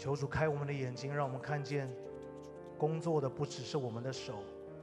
[0.07, 1.93] 求主开我们的眼睛，让我们看见，
[2.79, 4.35] 工作的不只是我们的手。